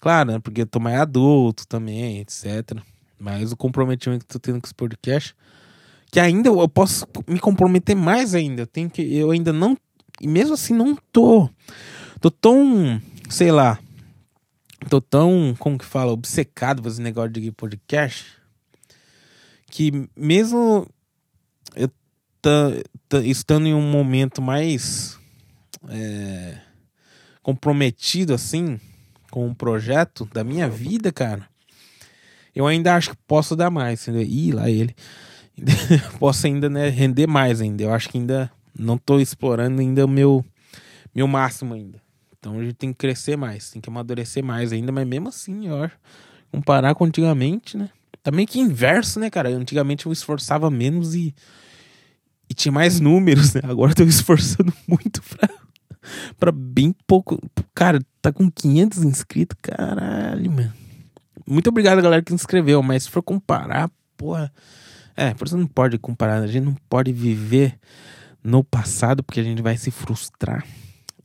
Claro, 0.00 0.32
né? 0.32 0.38
Porque 0.40 0.62
eu 0.62 0.66
tô 0.66 0.80
mais 0.80 1.00
adulto 1.00 1.66
também, 1.66 2.18
etc. 2.18 2.78
Mas 3.18 3.52
o 3.52 3.56
comprometimento 3.56 4.26
que 4.26 4.34
eu 4.34 4.40
tô 4.40 4.40
tendo 4.40 4.60
com 4.60 4.66
esse 4.66 4.74
podcast, 4.74 5.34
que 6.10 6.18
ainda 6.18 6.48
eu 6.48 6.68
posso 6.68 7.06
me 7.28 7.38
comprometer 7.38 7.94
mais 7.94 8.34
ainda. 8.34 8.62
Eu 8.62 8.66
tenho 8.66 8.90
que. 8.90 9.00
Eu 9.14 9.30
ainda 9.30 9.52
não. 9.52 9.78
E 10.20 10.26
mesmo 10.26 10.54
assim 10.54 10.74
não 10.74 10.96
tô. 11.12 11.48
Tô 12.20 12.32
tão. 12.32 13.00
Sei 13.30 13.52
lá 13.52 13.78
tô 14.88 15.00
tão, 15.00 15.54
como 15.58 15.78
que 15.78 15.84
fala, 15.84 16.12
obcecado 16.12 16.82
com 16.82 16.88
esse 16.88 17.00
negócio 17.00 17.30
de 17.30 17.52
podcast, 17.52 18.26
que 19.66 20.08
mesmo 20.16 20.58
eu 20.58 20.88
estando 23.24 23.66
em 23.66 23.74
um 23.74 23.82
momento 23.82 24.40
mais 24.40 25.18
é, 25.88 26.58
comprometido 27.42 28.34
assim 28.34 28.80
com 29.30 29.46
um 29.46 29.54
projeto 29.54 30.28
da 30.32 30.44
minha 30.44 30.68
vida, 30.68 31.10
cara, 31.10 31.48
eu 32.54 32.66
ainda 32.66 32.94
acho 32.94 33.10
que 33.10 33.16
posso 33.26 33.56
dar 33.56 33.70
mais, 33.70 34.02
entendeu? 34.02 34.22
Ih, 34.22 34.52
lá 34.52 34.70
ele. 34.70 34.94
posso 36.18 36.46
ainda 36.46 36.68
né, 36.68 36.88
render 36.88 37.26
mais 37.26 37.60
ainda. 37.60 37.82
Eu 37.82 37.92
acho 37.92 38.08
que 38.08 38.18
ainda 38.18 38.50
não 38.78 38.98
tô 38.98 39.18
explorando 39.18 39.80
ainda 39.80 40.04
o 40.04 40.08
meu, 40.08 40.44
meu 41.14 41.26
máximo 41.26 41.74
ainda. 41.74 42.00
Então 42.38 42.58
a 42.58 42.62
gente 42.62 42.74
tem 42.74 42.92
que 42.92 42.98
crescer 42.98 43.36
mais, 43.36 43.70
tem 43.70 43.80
que 43.80 43.88
amadurecer 43.88 44.44
mais 44.44 44.72
ainda, 44.72 44.90
mas 44.90 45.06
mesmo 45.06 45.28
assim, 45.28 45.70
ó, 45.70 45.88
comparar 46.50 46.94
com 46.94 47.04
antigamente, 47.04 47.76
né? 47.76 47.88
Também 48.22 48.46
que 48.46 48.60
inverso, 48.60 49.18
né, 49.18 49.30
cara? 49.30 49.48
Antigamente 49.48 50.06
eu 50.06 50.12
esforçava 50.12 50.70
menos 50.70 51.14
e, 51.14 51.34
e 52.52 52.54
tinha 52.54 52.70
mais 52.70 53.00
números, 53.00 53.54
né? 53.54 53.62
Agora 53.64 53.92
eu 53.92 53.96
tô 53.96 54.04
esforçando 54.04 54.70
muito 54.86 55.22
pra, 55.22 55.48
pra 56.38 56.52
bem 56.52 56.94
pouco. 57.06 57.40
Cara, 57.74 57.98
tá 58.20 58.30
com 58.30 58.50
500 58.50 59.04
inscritos, 59.04 59.56
caralho, 59.62 60.52
mano. 60.52 60.72
Muito 61.48 61.68
obrigado, 61.68 62.02
galera, 62.02 62.22
que 62.22 62.30
se 62.30 62.34
inscreveu, 62.34 62.82
mas 62.82 63.04
se 63.04 63.10
for 63.10 63.22
comparar, 63.22 63.90
porra. 64.18 64.52
É, 65.16 65.32
por 65.32 65.46
isso 65.46 65.56
não 65.56 65.66
pode 65.66 65.98
comparar, 65.98 66.42
a 66.42 66.46
gente 66.46 66.64
não 66.64 66.76
pode 66.88 67.10
viver 67.10 67.78
no 68.44 68.62
passado 68.62 69.22
porque 69.22 69.40
a 69.40 69.44
gente 69.44 69.62
vai 69.62 69.76
se 69.78 69.90
frustrar. 69.90 70.64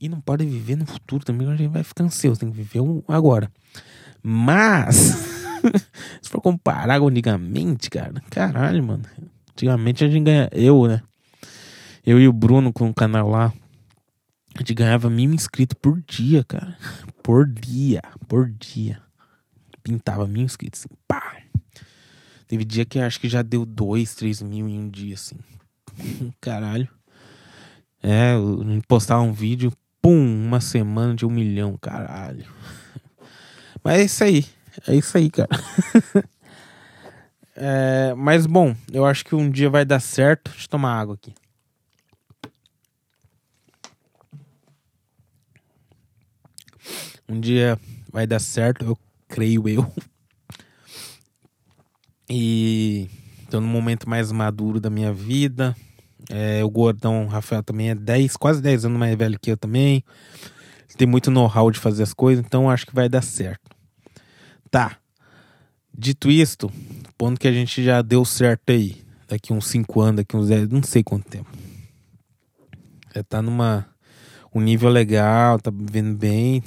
E 0.00 0.08
não 0.08 0.20
pode 0.20 0.46
viver 0.46 0.76
no 0.76 0.86
futuro 0.86 1.24
também, 1.24 1.46
a 1.46 1.56
gente 1.56 1.70
vai 1.70 1.82
ficar 1.82 2.04
ansioso, 2.04 2.40
tem 2.40 2.50
que 2.50 2.56
viver 2.56 2.80
um 2.80 3.02
agora. 3.06 3.50
Mas, 4.22 4.96
se 6.22 6.30
for 6.30 6.40
comparar 6.40 6.98
com 7.00 7.08
antigamente, 7.08 7.90
cara, 7.90 8.22
caralho, 8.30 8.82
mano. 8.82 9.02
Antigamente 9.52 10.04
a 10.04 10.08
gente 10.08 10.24
ganha, 10.24 10.48
eu, 10.52 10.86
né? 10.86 11.02
Eu 12.08 12.18
e 12.18 12.26
o 12.26 12.32
Bruno 12.32 12.72
com 12.72 12.88
o 12.88 12.94
canal 12.94 13.28
lá, 13.28 13.52
a 14.54 14.58
gente 14.60 14.72
ganhava 14.72 15.10
mil 15.10 15.30
inscritos 15.30 15.76
por 15.78 16.00
dia, 16.00 16.42
cara. 16.42 16.74
Por 17.22 17.46
dia, 17.46 18.00
por 18.26 18.48
dia. 18.48 18.98
Pintava 19.82 20.26
mil 20.26 20.42
inscritos, 20.42 20.80
assim, 20.80 20.96
pá. 21.06 21.36
Teve 22.46 22.64
dia 22.64 22.86
que 22.86 22.98
acho 22.98 23.20
que 23.20 23.28
já 23.28 23.42
deu 23.42 23.66
dois, 23.66 24.14
três 24.14 24.40
mil 24.40 24.66
em 24.66 24.78
um 24.78 24.88
dia, 24.88 25.16
assim. 25.16 25.36
Caralho. 26.40 26.88
É, 28.02 28.32
postar 28.88 29.20
um 29.20 29.34
vídeo, 29.34 29.70
Pum, 30.00 30.46
uma 30.46 30.62
semana 30.62 31.14
de 31.14 31.26
um 31.26 31.30
milhão, 31.30 31.76
caralho. 31.76 32.46
Mas 33.84 33.98
é 33.98 34.04
isso 34.04 34.24
aí. 34.24 34.46
É 34.86 34.94
isso 34.94 35.18
aí, 35.18 35.28
cara. 35.28 35.50
é, 37.54 38.14
mas 38.16 38.46
bom, 38.46 38.74
eu 38.90 39.04
acho 39.04 39.26
que 39.26 39.34
um 39.34 39.50
dia 39.50 39.68
vai 39.68 39.84
dar 39.84 40.00
certo. 40.00 40.50
Deixa 40.52 40.64
eu 40.64 40.70
tomar 40.70 40.98
água 40.98 41.14
aqui. 41.14 41.34
Um 47.28 47.38
dia 47.38 47.78
vai 48.10 48.26
dar 48.26 48.38
certo, 48.38 48.84
eu 48.84 48.98
creio 49.28 49.68
eu. 49.68 49.86
E 52.30 53.08
tô 53.50 53.58
num 53.58 53.68
momento 53.68 54.06
mais 54.06 54.30
maduro 54.30 54.78
da 54.78 54.90
minha 54.90 55.10
vida. 55.10 55.74
É, 56.28 56.62
o 56.62 56.68
gordão 56.68 57.26
Rafael 57.26 57.62
também 57.62 57.88
é 57.88 57.94
10, 57.94 58.36
quase 58.36 58.60
10 58.60 58.84
anos 58.84 58.98
mais 58.98 59.16
velho 59.16 59.40
que 59.40 59.50
eu 59.50 59.56
também. 59.56 60.04
Tem 60.98 61.08
muito 61.08 61.30
know-how 61.30 61.70
de 61.70 61.78
fazer 61.78 62.02
as 62.02 62.12
coisas, 62.12 62.44
então 62.44 62.68
acho 62.68 62.84
que 62.84 62.94
vai 62.94 63.08
dar 63.08 63.22
certo. 63.22 63.74
Tá. 64.70 64.98
Dito 65.96 66.30
isto, 66.30 66.70
ponto 67.16 67.40
que 67.40 67.48
a 67.48 67.52
gente 67.52 67.82
já 67.82 68.02
deu 68.02 68.26
certo 68.26 68.70
aí. 68.70 69.02
Daqui 69.26 69.54
uns 69.54 69.66
5 69.68 69.98
anos, 69.98 70.16
daqui 70.16 70.36
uns 70.36 70.48
10, 70.48 70.68
não 70.68 70.82
sei 70.82 71.02
quanto 71.02 71.30
tempo. 71.30 71.50
Já 73.14 73.22
tá 73.22 73.40
numa 73.40 73.86
um 74.54 74.60
nível 74.60 74.90
legal, 74.90 75.58
tá 75.58 75.70
vivendo 75.70 76.14
bem 76.14 76.62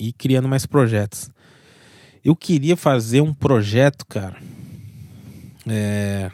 e 0.00 0.12
criando 0.14 0.48
mais 0.48 0.64
projetos. 0.64 1.30
Eu 2.24 2.34
queria 2.34 2.76
fazer 2.76 3.20
um 3.20 3.34
projeto, 3.34 4.06
cara. 4.06 4.40
É, 5.68 6.30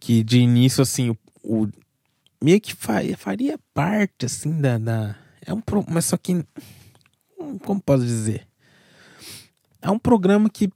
que 0.00 0.22
de 0.22 0.38
início, 0.38 0.80
assim, 0.82 1.10
o, 1.10 1.16
o 1.42 1.68
meio 2.42 2.60
que 2.60 2.74
faria, 2.74 3.16
faria 3.16 3.58
parte, 3.74 4.24
assim, 4.26 4.60
da, 4.60 4.78
da. 4.78 5.16
É 5.44 5.52
um. 5.52 5.60
Mas 5.88 6.06
só 6.06 6.16
que. 6.16 6.44
Hum, 7.38 7.58
como 7.58 7.80
posso 7.80 8.04
dizer? 8.04 8.46
É 9.82 9.90
um 9.90 9.98
programa 9.98 10.48
que 10.48 10.70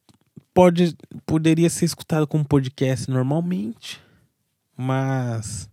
pode, 0.52 0.96
poderia 1.24 1.70
ser 1.70 1.84
escutado 1.84 2.26
como 2.26 2.44
podcast 2.44 3.10
normalmente, 3.10 4.00
mas 4.76 5.68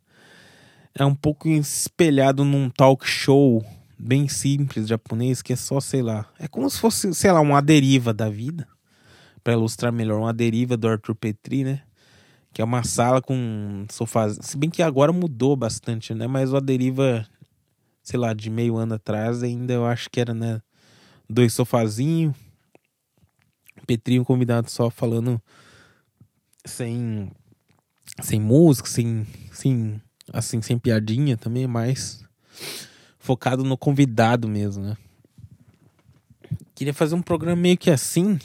é 0.95 1.05
um 1.05 1.15
pouco 1.15 1.47
espelhado 1.47 2.43
num 2.43 2.69
talk 2.69 3.07
show 3.07 3.63
bem 3.99 4.27
simples 4.27 4.87
japonês 4.87 5.41
que 5.41 5.53
é 5.53 5.55
só, 5.55 5.79
sei 5.79 6.01
lá, 6.01 6.31
é 6.39 6.47
como 6.47 6.69
se 6.69 6.79
fosse, 6.79 7.13
sei 7.13 7.31
lá, 7.31 7.41
uma 7.41 7.61
deriva 7.61 8.13
da 8.13 8.29
vida, 8.29 8.67
para 9.43 9.53
ilustrar 9.53 9.91
melhor, 9.91 10.19
uma 10.19 10.33
deriva 10.33 10.77
do 10.77 10.87
Arthur 10.87 11.15
Petri, 11.15 11.63
né? 11.63 11.81
que 12.53 12.61
é 12.61 12.65
uma 12.65 12.83
sala 12.83 13.21
com 13.21 13.85
sofás. 13.89 14.37
Se 14.41 14.57
bem 14.57 14.69
que 14.69 14.81
agora 14.81 15.13
mudou 15.13 15.55
bastante, 15.55 16.13
né? 16.13 16.27
Mas 16.27 16.53
o 16.53 16.59
deriva, 16.59 17.27
sei 18.01 18.19
lá, 18.19 18.33
de 18.33 18.49
meio 18.49 18.75
ano 18.75 18.95
atrás 18.95 19.43
ainda 19.43 19.73
eu 19.73 19.85
acho 19.85 20.09
que 20.09 20.19
era, 20.19 20.33
né? 20.33 20.61
Dois 21.29 21.53
sofazinhos. 21.53 22.35
Petrinho 23.85 24.25
convidado 24.25 24.69
só 24.69 24.89
falando 24.89 25.41
sem 26.65 27.31
sem 28.21 28.39
música, 28.39 28.89
sem, 28.89 29.25
sem 29.51 30.01
assim, 30.33 30.61
sem 30.61 30.77
piadinha 30.77 31.37
também, 31.37 31.65
mas 31.65 32.23
focado 33.19 33.63
no 33.63 33.77
convidado 33.77 34.47
mesmo, 34.47 34.83
né? 34.83 34.97
Queria 36.73 36.93
fazer 36.93 37.13
um 37.13 37.21
programa 37.21 37.61
meio 37.61 37.77
que 37.77 37.91
assim, 37.91 38.39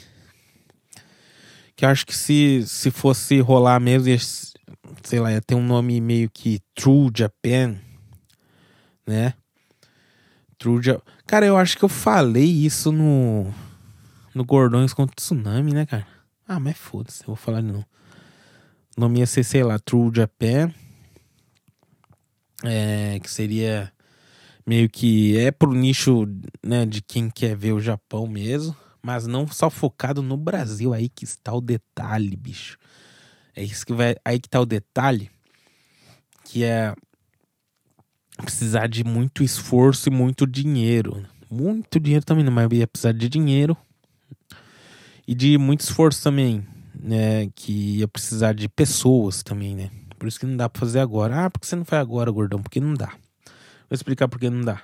que 1.75 1.85
eu 1.85 1.89
acho 1.89 2.05
que 2.05 2.15
se, 2.15 2.63
se 2.67 2.91
fosse 2.91 3.39
rolar 3.39 3.79
mesmo, 3.79 4.09
ia, 4.09 4.17
sei 5.03 5.19
lá, 5.19 5.31
ia 5.31 5.41
ter 5.41 5.55
um 5.55 5.65
nome 5.65 5.99
meio 6.01 6.29
que 6.29 6.59
True 6.75 7.09
Japan, 7.15 7.77
né? 9.07 9.33
True 10.57 10.83
Japan. 10.83 11.01
Cara, 11.25 11.45
eu 11.45 11.57
acho 11.57 11.77
que 11.77 11.83
eu 11.83 11.89
falei 11.89 12.45
isso 12.45 12.91
no. 12.91 13.51
No 14.33 14.43
Gordões 14.43 14.93
contra 14.93 15.15
Tsunami, 15.15 15.73
né, 15.73 15.85
cara? 15.85 16.05
Ah, 16.45 16.59
mas 16.59 16.77
foda-se, 16.77 17.23
eu 17.23 17.27
vou 17.27 17.35
falar 17.37 17.61
não. 17.61 17.85
O 18.97 18.99
nome 19.01 19.19
ia 19.19 19.25
ser, 19.25 19.45
sei 19.45 19.63
lá, 19.63 19.79
True 19.79 20.11
Japan. 20.13 20.73
É, 22.63 23.17
que 23.21 23.29
seria 23.29 23.93
meio 24.65 24.89
que 24.89 25.37
é 25.37 25.51
pro 25.51 25.73
nicho 25.73 26.27
né, 26.63 26.85
de 26.85 27.01
quem 27.01 27.29
quer 27.29 27.55
ver 27.55 27.73
o 27.73 27.81
Japão 27.81 28.27
mesmo 28.27 28.75
mas 29.05 29.27
não 29.27 29.45
só 29.45 29.69
focado 29.69 30.23
no 30.23 30.35
Brasil. 30.35 30.91
Aí 30.91 31.07
que 31.07 31.25
está 31.25 31.53
o 31.53 31.61
detalhe, 31.61 32.35
bicho. 32.35 32.75
É 33.55 33.63
isso 33.63 33.85
que 33.85 33.93
vai. 33.93 34.15
Aí 34.25 34.39
que 34.39 34.47
está 34.47 34.59
o 34.59 34.65
detalhe. 34.65 35.29
Que 36.43 36.63
é 36.63 36.95
precisar 38.37 38.87
de 38.87 39.03
muito 39.03 39.43
esforço 39.43 40.09
e 40.09 40.11
muito 40.11 40.47
dinheiro. 40.47 41.23
Muito 41.51 41.99
dinheiro 41.99 42.25
também, 42.25 42.43
mas 42.49 42.67
ia 42.71 42.87
precisar 42.87 43.11
de 43.11 43.29
dinheiro 43.29 43.77
e 45.27 45.35
de 45.35 45.55
muito 45.59 45.81
esforço 45.81 46.23
também, 46.23 46.65
né? 46.99 47.47
Que 47.53 47.99
ia 47.99 48.07
precisar 48.07 48.53
de 48.53 48.67
pessoas 48.67 49.43
também, 49.43 49.75
né? 49.75 49.91
Por 50.17 50.27
isso 50.27 50.39
que 50.39 50.47
não 50.47 50.57
dá 50.57 50.67
pra 50.67 50.79
fazer 50.79 50.99
agora. 50.99 51.45
Ah, 51.45 51.49
por 51.51 51.59
que 51.59 51.67
você 51.67 51.75
não 51.75 51.85
faz 51.85 52.01
agora, 52.01 52.31
gordão? 52.31 52.59
Porque 52.59 52.79
não 52.79 52.95
dá. 52.95 53.13
Vou 53.89 53.95
explicar 53.95 54.27
por 54.27 54.39
que 54.39 54.49
não 54.49 54.61
dá. 54.61 54.81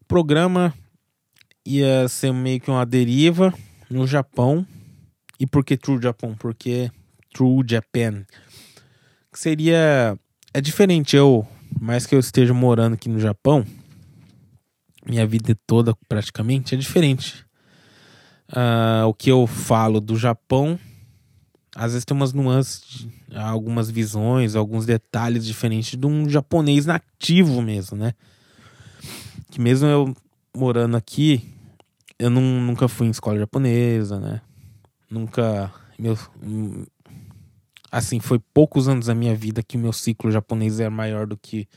O 0.00 0.04
programa 0.06 0.72
ia 1.64 2.08
ser 2.08 2.32
meio 2.32 2.60
que 2.60 2.70
uma 2.70 2.86
deriva 2.86 3.52
no 3.90 4.06
Japão. 4.06 4.66
E 5.38 5.46
por 5.46 5.64
que 5.64 5.76
True 5.76 6.00
Japão? 6.00 6.34
Porque 6.38 6.90
True 7.34 7.64
Japan. 7.68 8.24
Que 9.32 9.38
seria. 9.38 10.18
É 10.54 10.60
diferente 10.60 11.16
eu, 11.16 11.46
mais 11.78 12.06
que 12.06 12.14
eu 12.14 12.20
esteja 12.20 12.54
morando 12.54 12.94
aqui 12.94 13.08
no 13.08 13.18
Japão. 13.18 13.66
minha 15.04 15.26
vida 15.26 15.54
toda 15.66 15.94
praticamente 16.08 16.74
é 16.74 16.78
diferente. 16.78 17.44
Uh, 18.48 19.06
o 19.06 19.12
que 19.12 19.30
eu 19.30 19.46
falo 19.46 20.00
do 20.00 20.16
Japão, 20.16 20.78
às 21.78 21.92
vezes 21.92 22.06
tem 22.06 22.16
umas 22.16 22.32
nuances, 22.32 23.06
algumas 23.34 23.90
visões, 23.90 24.56
alguns 24.56 24.86
detalhes 24.86 25.44
diferentes 25.44 25.98
de 25.98 26.06
um 26.06 26.26
japonês 26.26 26.86
nativo 26.86 27.60
mesmo, 27.60 27.98
né? 27.98 28.14
Que 29.50 29.60
mesmo 29.60 29.86
eu 29.86 30.16
morando 30.56 30.96
aqui, 30.96 31.52
eu 32.18 32.30
não, 32.30 32.40
nunca 32.40 32.88
fui 32.88 33.06
em 33.06 33.10
escola 33.10 33.38
japonesa, 33.38 34.18
né? 34.18 34.40
Nunca. 35.10 35.70
Meu, 35.98 36.16
assim, 37.92 38.20
foi 38.20 38.38
poucos 38.54 38.88
anos 38.88 39.06
da 39.06 39.14
minha 39.14 39.36
vida 39.36 39.62
que 39.62 39.76
o 39.76 39.80
meu 39.80 39.92
ciclo 39.92 40.30
japonês 40.30 40.80
era 40.80 40.90
maior 40.90 41.26
do 41.26 41.36
que 41.36 41.68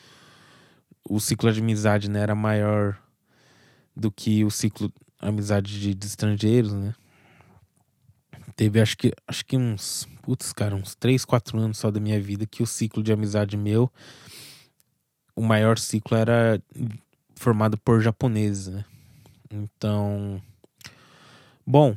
o 1.09 1.19
ciclo 1.19 1.51
de 1.51 1.59
amizade, 1.59 2.09
né? 2.09 2.21
Era 2.21 2.35
maior 2.35 2.97
do 3.93 4.09
que 4.09 4.45
o 4.45 4.49
ciclo 4.49 4.89
amizade 5.19 5.77
de, 5.77 5.93
de 5.93 6.07
estrangeiros, 6.07 6.73
né? 6.73 6.95
Teve 8.60 8.82
acho 8.82 8.98
que 8.98 9.13
acho 9.26 9.45
que 9.45 9.56
uns, 9.56 10.06
putz, 10.22 10.52
cara, 10.52 10.76
uns 10.76 10.93
3, 10.93 11.24
4 11.24 11.58
anos 11.58 11.78
só 11.78 11.89
da 11.89 11.98
minha 11.98 12.19
vida 12.19 12.45
que 12.45 12.62
o 12.62 12.67
ciclo 12.67 13.02
de 13.02 13.13
amizade 13.13 13.56
meu 13.56 13.89
o 15.34 15.41
maior 15.41 15.78
ciclo 15.78 16.17
era 16.17 16.62
formado 17.36 17.78
por 17.78 18.02
japoneses, 18.02 18.67
né? 18.67 18.84
Então, 19.50 20.41
bom, 21.65 21.95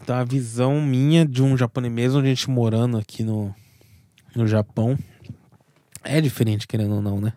então 0.00 0.14
a 0.14 0.22
visão 0.22 0.80
minha 0.80 1.26
de 1.26 1.42
um 1.42 1.56
japonês 1.56 1.92
mesmo, 1.92 2.20
a 2.20 2.24
gente 2.24 2.48
morando 2.48 2.96
aqui 2.96 3.24
no, 3.24 3.52
no 4.32 4.46
Japão, 4.46 4.96
é 6.04 6.20
diferente, 6.20 6.68
querendo 6.68 6.94
ou 6.94 7.02
não, 7.02 7.20
né? 7.20 7.32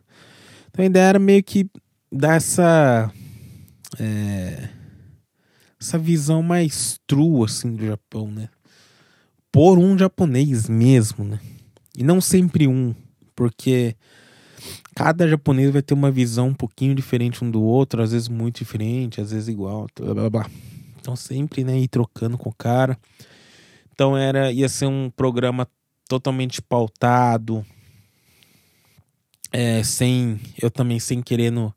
Então 0.69 0.83
a 0.83 0.85
ideia 0.85 1.05
era 1.05 1.17
meio 1.17 1.43
que 1.43 1.67
dar 2.11 2.35
essa. 2.35 3.11
É, 3.99 4.69
essa 5.81 5.97
visão 5.97 6.43
mais 6.43 6.99
true, 7.07 7.45
assim, 7.45 7.73
do 7.73 7.85
Japão, 7.85 8.29
né? 8.29 8.49
Por 9.51 9.79
um 9.79 9.97
japonês 9.97 10.67
mesmo, 10.67 11.23
né? 11.23 11.39
E 11.97 12.03
não 12.03 12.19
sempre 12.21 12.67
um, 12.67 12.93
porque 13.35 13.95
cada 14.93 15.27
japonês 15.27 15.71
vai 15.71 15.81
ter 15.81 15.93
uma 15.93 16.11
visão 16.11 16.49
um 16.49 16.53
pouquinho 16.53 16.93
diferente 16.93 17.43
um 17.43 17.49
do 17.49 17.61
outro, 17.61 18.01
às 18.01 18.11
vezes 18.11 18.27
muito 18.27 18.57
diferente, 18.57 19.21
às 19.21 19.31
vezes 19.31 19.47
igual, 19.47 19.87
blá 19.95 20.13
blá 20.13 20.29
blá. 20.29 20.49
Então 20.99 21.15
sempre, 21.15 21.63
né, 21.63 21.79
ir 21.79 21.87
trocando 21.87 22.37
com 22.37 22.49
o 22.49 22.53
cara. 22.53 22.97
Então 23.93 24.17
era 24.17 24.51
ia 24.51 24.67
ser 24.69 24.85
um 24.85 25.09
programa 25.09 25.67
totalmente 26.07 26.61
pautado, 26.61 27.65
é, 29.51 29.83
sem 29.83 30.39
eu 30.61 30.69
também 30.69 30.99
sem 30.99 31.21
querendo 31.21 31.73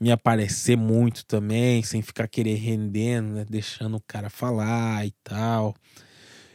me 0.00 0.10
aparecer 0.10 0.76
muito 0.76 1.24
também, 1.24 1.82
sem 1.82 2.02
ficar 2.02 2.28
querer 2.28 2.56
rendendo, 2.56 3.34
né, 3.34 3.46
deixando 3.48 3.96
o 3.96 4.02
cara 4.06 4.28
falar 4.28 5.06
e 5.06 5.12
tal. 5.22 5.74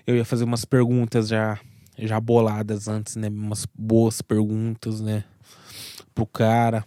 Eu 0.06 0.16
ia 0.16 0.26
fazer 0.26 0.44
umas 0.44 0.66
perguntas 0.66 1.28
já 1.28 1.60
já 1.98 2.18
boladas 2.20 2.88
antes, 2.88 3.18
né, 3.18 3.28
umas 3.28 3.66
boas 3.76 4.22
perguntas, 4.22 5.02
né, 5.02 5.24
pro 6.16 6.26
cara. 6.26 6.86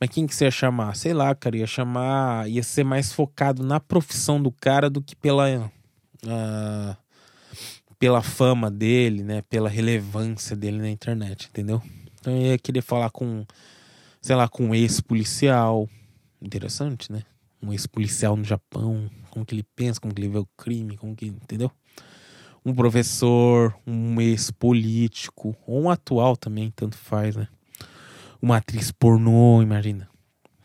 Mas 0.00 0.10
quem 0.10 0.26
que 0.26 0.34
você 0.34 0.44
ia 0.44 0.50
chamar? 0.50 0.94
Sei 0.94 1.12
lá, 1.12 1.34
cara, 1.34 1.56
ia 1.56 1.66
chamar. 1.66 2.48
Ia 2.48 2.62
ser 2.62 2.84
mais 2.84 3.12
focado 3.12 3.64
na 3.64 3.80
profissão 3.80 4.40
do 4.40 4.52
cara 4.52 4.88
do 4.88 5.02
que 5.02 5.16
pela. 5.16 5.70
Uh, 6.24 6.96
pela 7.98 8.22
fama 8.22 8.70
dele, 8.70 9.24
né? 9.24 9.42
Pela 9.42 9.68
relevância 9.68 10.54
dele 10.54 10.78
na 10.78 10.88
internet, 10.88 11.48
entendeu? 11.48 11.82
Então 12.20 12.32
eu 12.32 12.52
ia 12.52 12.58
querer 12.58 12.82
falar 12.82 13.10
com. 13.10 13.44
Sei 14.28 14.36
lá, 14.36 14.46
com 14.46 14.66
um 14.66 14.74
ex-policial. 14.74 15.88
Interessante, 16.38 17.10
né? 17.10 17.22
Um 17.62 17.72
ex-policial 17.72 18.36
no 18.36 18.44
Japão. 18.44 19.10
Como 19.30 19.42
que 19.46 19.54
ele 19.54 19.64
pensa, 19.74 19.98
como 19.98 20.12
que 20.12 20.20
ele 20.20 20.28
vê 20.28 20.36
o 20.36 20.46
crime, 20.54 20.98
como 20.98 21.16
que. 21.16 21.28
Entendeu? 21.28 21.72
Um 22.62 22.74
professor, 22.74 23.74
um 23.86 24.20
ex-político, 24.20 25.56
ou 25.66 25.84
um 25.84 25.88
atual 25.88 26.36
também, 26.36 26.70
tanto 26.76 26.98
faz, 26.98 27.36
né? 27.36 27.48
uma 28.42 28.58
atriz 28.58 28.92
pornô, 28.92 29.62
imagina. 29.62 30.06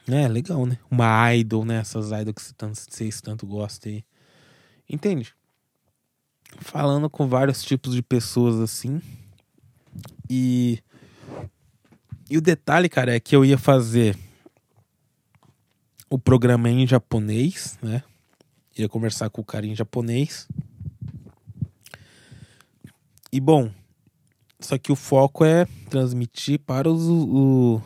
É, 0.10 0.28
legal, 0.28 0.66
né? 0.66 0.78
Uma 0.92 1.34
idol, 1.34 1.64
né? 1.64 1.78
Essas 1.78 2.08
idols 2.08 2.50
que 2.50 2.92
vocês 2.92 3.22
tanto 3.22 3.48
gostam 3.48 3.94
aí. 3.94 4.04
Entende? 4.90 5.34
Falando 6.60 7.10
com 7.10 7.30
vários 7.30 7.64
tipos 7.64 7.96
de 7.96 8.02
pessoas 8.02 8.60
assim. 8.60 9.02
E. 10.30 10.84
E 12.34 12.38
o 12.38 12.42
detalhe, 12.42 12.90
cara, 12.90 13.14
é 13.16 13.20
que 13.20 13.36
eu 13.36 13.46
ia 13.46 13.60
fazer 13.60 14.18
o 16.10 16.18
programa 16.18 16.68
em 16.68 16.88
japonês, 16.88 17.78
né? 17.80 18.02
Ia 18.76 18.90
conversar 18.90 19.30
com 19.30 19.42
o 19.42 19.46
cara 19.46 19.68
em 19.68 19.76
japonês. 19.76 20.48
E 23.32 23.40
bom, 23.40 23.70
só 24.60 24.80
que 24.80 24.92
o 24.92 24.96
foco 24.96 25.46
é 25.46 25.68
transmitir 25.92 26.58
para 26.58 26.90
os, 26.90 27.04
o, 27.04 27.80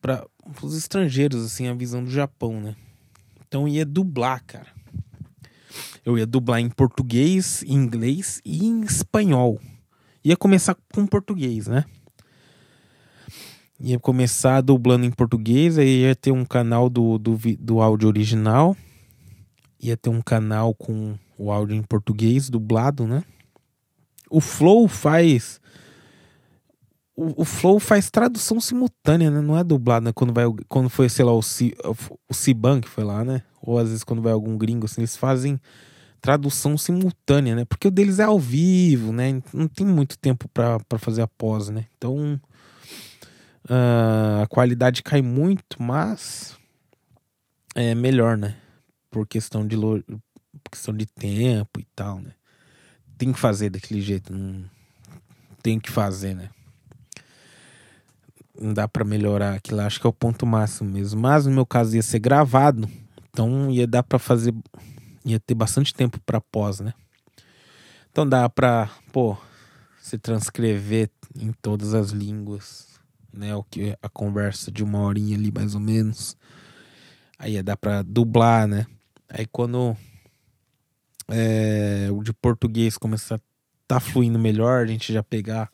para 0.00 0.26
os 0.60 0.76
estrangeiros 0.76 1.44
assim 1.44 1.68
a 1.68 1.72
visão 1.72 2.02
do 2.02 2.10
Japão, 2.10 2.60
né? 2.60 2.74
Então 3.46 3.68
ia 3.68 3.86
dublar, 3.86 4.42
cara. 4.44 4.74
Eu 6.04 6.18
ia 6.18 6.26
dublar 6.26 6.58
em 6.58 6.68
português, 6.68 7.62
em 7.62 7.74
inglês 7.74 8.40
e 8.44 8.66
em 8.66 8.80
espanhol. 8.80 9.60
Ia 10.24 10.36
começar 10.36 10.76
com 10.92 11.06
português, 11.06 11.68
né? 11.68 11.84
Ia 13.78 13.98
começar 13.98 14.60
dublando 14.60 15.04
em 15.04 15.10
português, 15.10 15.78
aí 15.78 16.02
ia 16.02 16.14
ter 16.14 16.32
um 16.32 16.44
canal 16.44 16.88
do, 16.88 17.18
do, 17.18 17.38
do 17.58 17.80
áudio 17.80 18.08
original. 18.08 18.76
Ia 19.80 19.96
ter 19.96 20.08
um 20.08 20.22
canal 20.22 20.74
com 20.74 21.14
o 21.38 21.52
áudio 21.52 21.76
em 21.76 21.82
português 21.82 22.48
dublado, 22.48 23.06
né? 23.06 23.22
o 24.30 24.40
Flow 24.40 24.88
faz. 24.88 25.60
O, 27.14 27.42
o 27.42 27.44
Flow 27.44 27.80
faz 27.80 28.10
tradução 28.10 28.60
simultânea, 28.60 29.30
né? 29.30 29.40
Não 29.40 29.56
é 29.56 29.64
dublado, 29.64 30.04
né? 30.04 30.12
Quando, 30.12 30.32
vai, 30.32 30.44
quando 30.68 30.88
foi, 30.88 31.08
sei 31.08 31.24
lá, 31.24 31.32
o, 31.32 31.42
C, 31.42 31.74
o 32.28 32.80
que 32.80 32.88
foi 32.88 33.04
lá, 33.04 33.24
né? 33.24 33.42
Ou 33.62 33.78
às 33.78 33.88
vezes 33.88 34.04
quando 34.04 34.22
vai 34.22 34.32
algum 34.32 34.56
gringo, 34.58 34.84
assim, 34.84 35.00
eles 35.00 35.16
fazem 35.16 35.58
tradução 36.20 36.76
simultânea, 36.76 37.54
né? 37.54 37.64
Porque 37.64 37.88
o 37.88 37.90
deles 37.90 38.18
é 38.18 38.24
ao 38.24 38.38
vivo, 38.38 39.12
né? 39.12 39.40
Não 39.52 39.68
tem 39.68 39.86
muito 39.86 40.18
tempo 40.18 40.48
para 40.48 40.98
fazer 40.98 41.22
a 41.22 41.26
pós, 41.26 41.68
né? 41.70 41.86
Então 41.96 42.38
uh, 43.70 44.42
a 44.42 44.46
qualidade 44.48 45.02
cai 45.02 45.22
muito, 45.22 45.82
mas 45.82 46.56
é 47.74 47.94
melhor, 47.94 48.36
né? 48.36 48.56
Por 49.10 49.26
questão 49.26 49.66
de, 49.66 49.76
por 49.76 50.70
questão 50.70 50.94
de 50.94 51.06
tempo 51.06 51.80
e 51.80 51.86
tal, 51.94 52.20
né? 52.20 52.32
tem 53.16 53.32
que 53.32 53.38
fazer 53.38 53.70
daquele 53.70 54.00
jeito. 54.00 54.32
Não 54.32 54.64
tem 55.62 55.80
que 55.80 55.90
fazer, 55.90 56.34
né? 56.34 56.50
Não 58.58 58.72
dá 58.72 58.86
para 58.86 59.04
melhorar 59.04 59.54
aquilo. 59.54 59.80
Acho 59.80 60.00
que 60.00 60.06
é 60.06 60.10
o 60.10 60.12
ponto 60.12 60.46
máximo 60.46 60.90
mesmo. 60.90 61.20
Mas 61.20 61.46
no 61.46 61.52
meu 61.52 61.66
caso 61.66 61.96
ia 61.96 62.02
ser 62.02 62.18
gravado. 62.18 62.88
Então 63.30 63.70
ia 63.70 63.86
dar 63.86 64.02
para 64.02 64.18
fazer. 64.18 64.54
Ia 65.24 65.40
ter 65.40 65.54
bastante 65.54 65.92
tempo 65.92 66.20
para 66.20 66.40
pós, 66.40 66.80
né? 66.80 66.94
Então 68.10 68.26
dá 68.26 68.48
pra, 68.48 68.88
pô, 69.12 69.36
se 70.00 70.16
transcrever 70.16 71.10
em 71.38 71.52
todas 71.52 71.92
as 71.92 72.10
línguas, 72.10 72.95
né? 73.36 73.54
O 73.54 73.62
que 73.62 73.96
a 74.02 74.08
conversa 74.08 74.70
de 74.70 74.82
uma 74.82 75.00
horinha 75.00 75.36
ali 75.36 75.52
mais 75.52 75.74
ou 75.74 75.80
menos. 75.80 76.36
Aí 77.38 77.54
ia 77.54 77.62
dar 77.62 77.76
pra 77.76 78.02
dublar, 78.02 78.66
né? 78.66 78.86
Aí 79.28 79.46
quando 79.46 79.96
é, 81.28 82.08
o 82.10 82.22
de 82.22 82.32
português 82.32 82.96
começar 82.96 83.36
a 83.36 83.40
tá 83.86 84.00
fluindo 84.00 84.38
melhor, 84.38 84.82
a 84.82 84.86
gente 84.86 85.12
já 85.12 85.22
pegar 85.22 85.70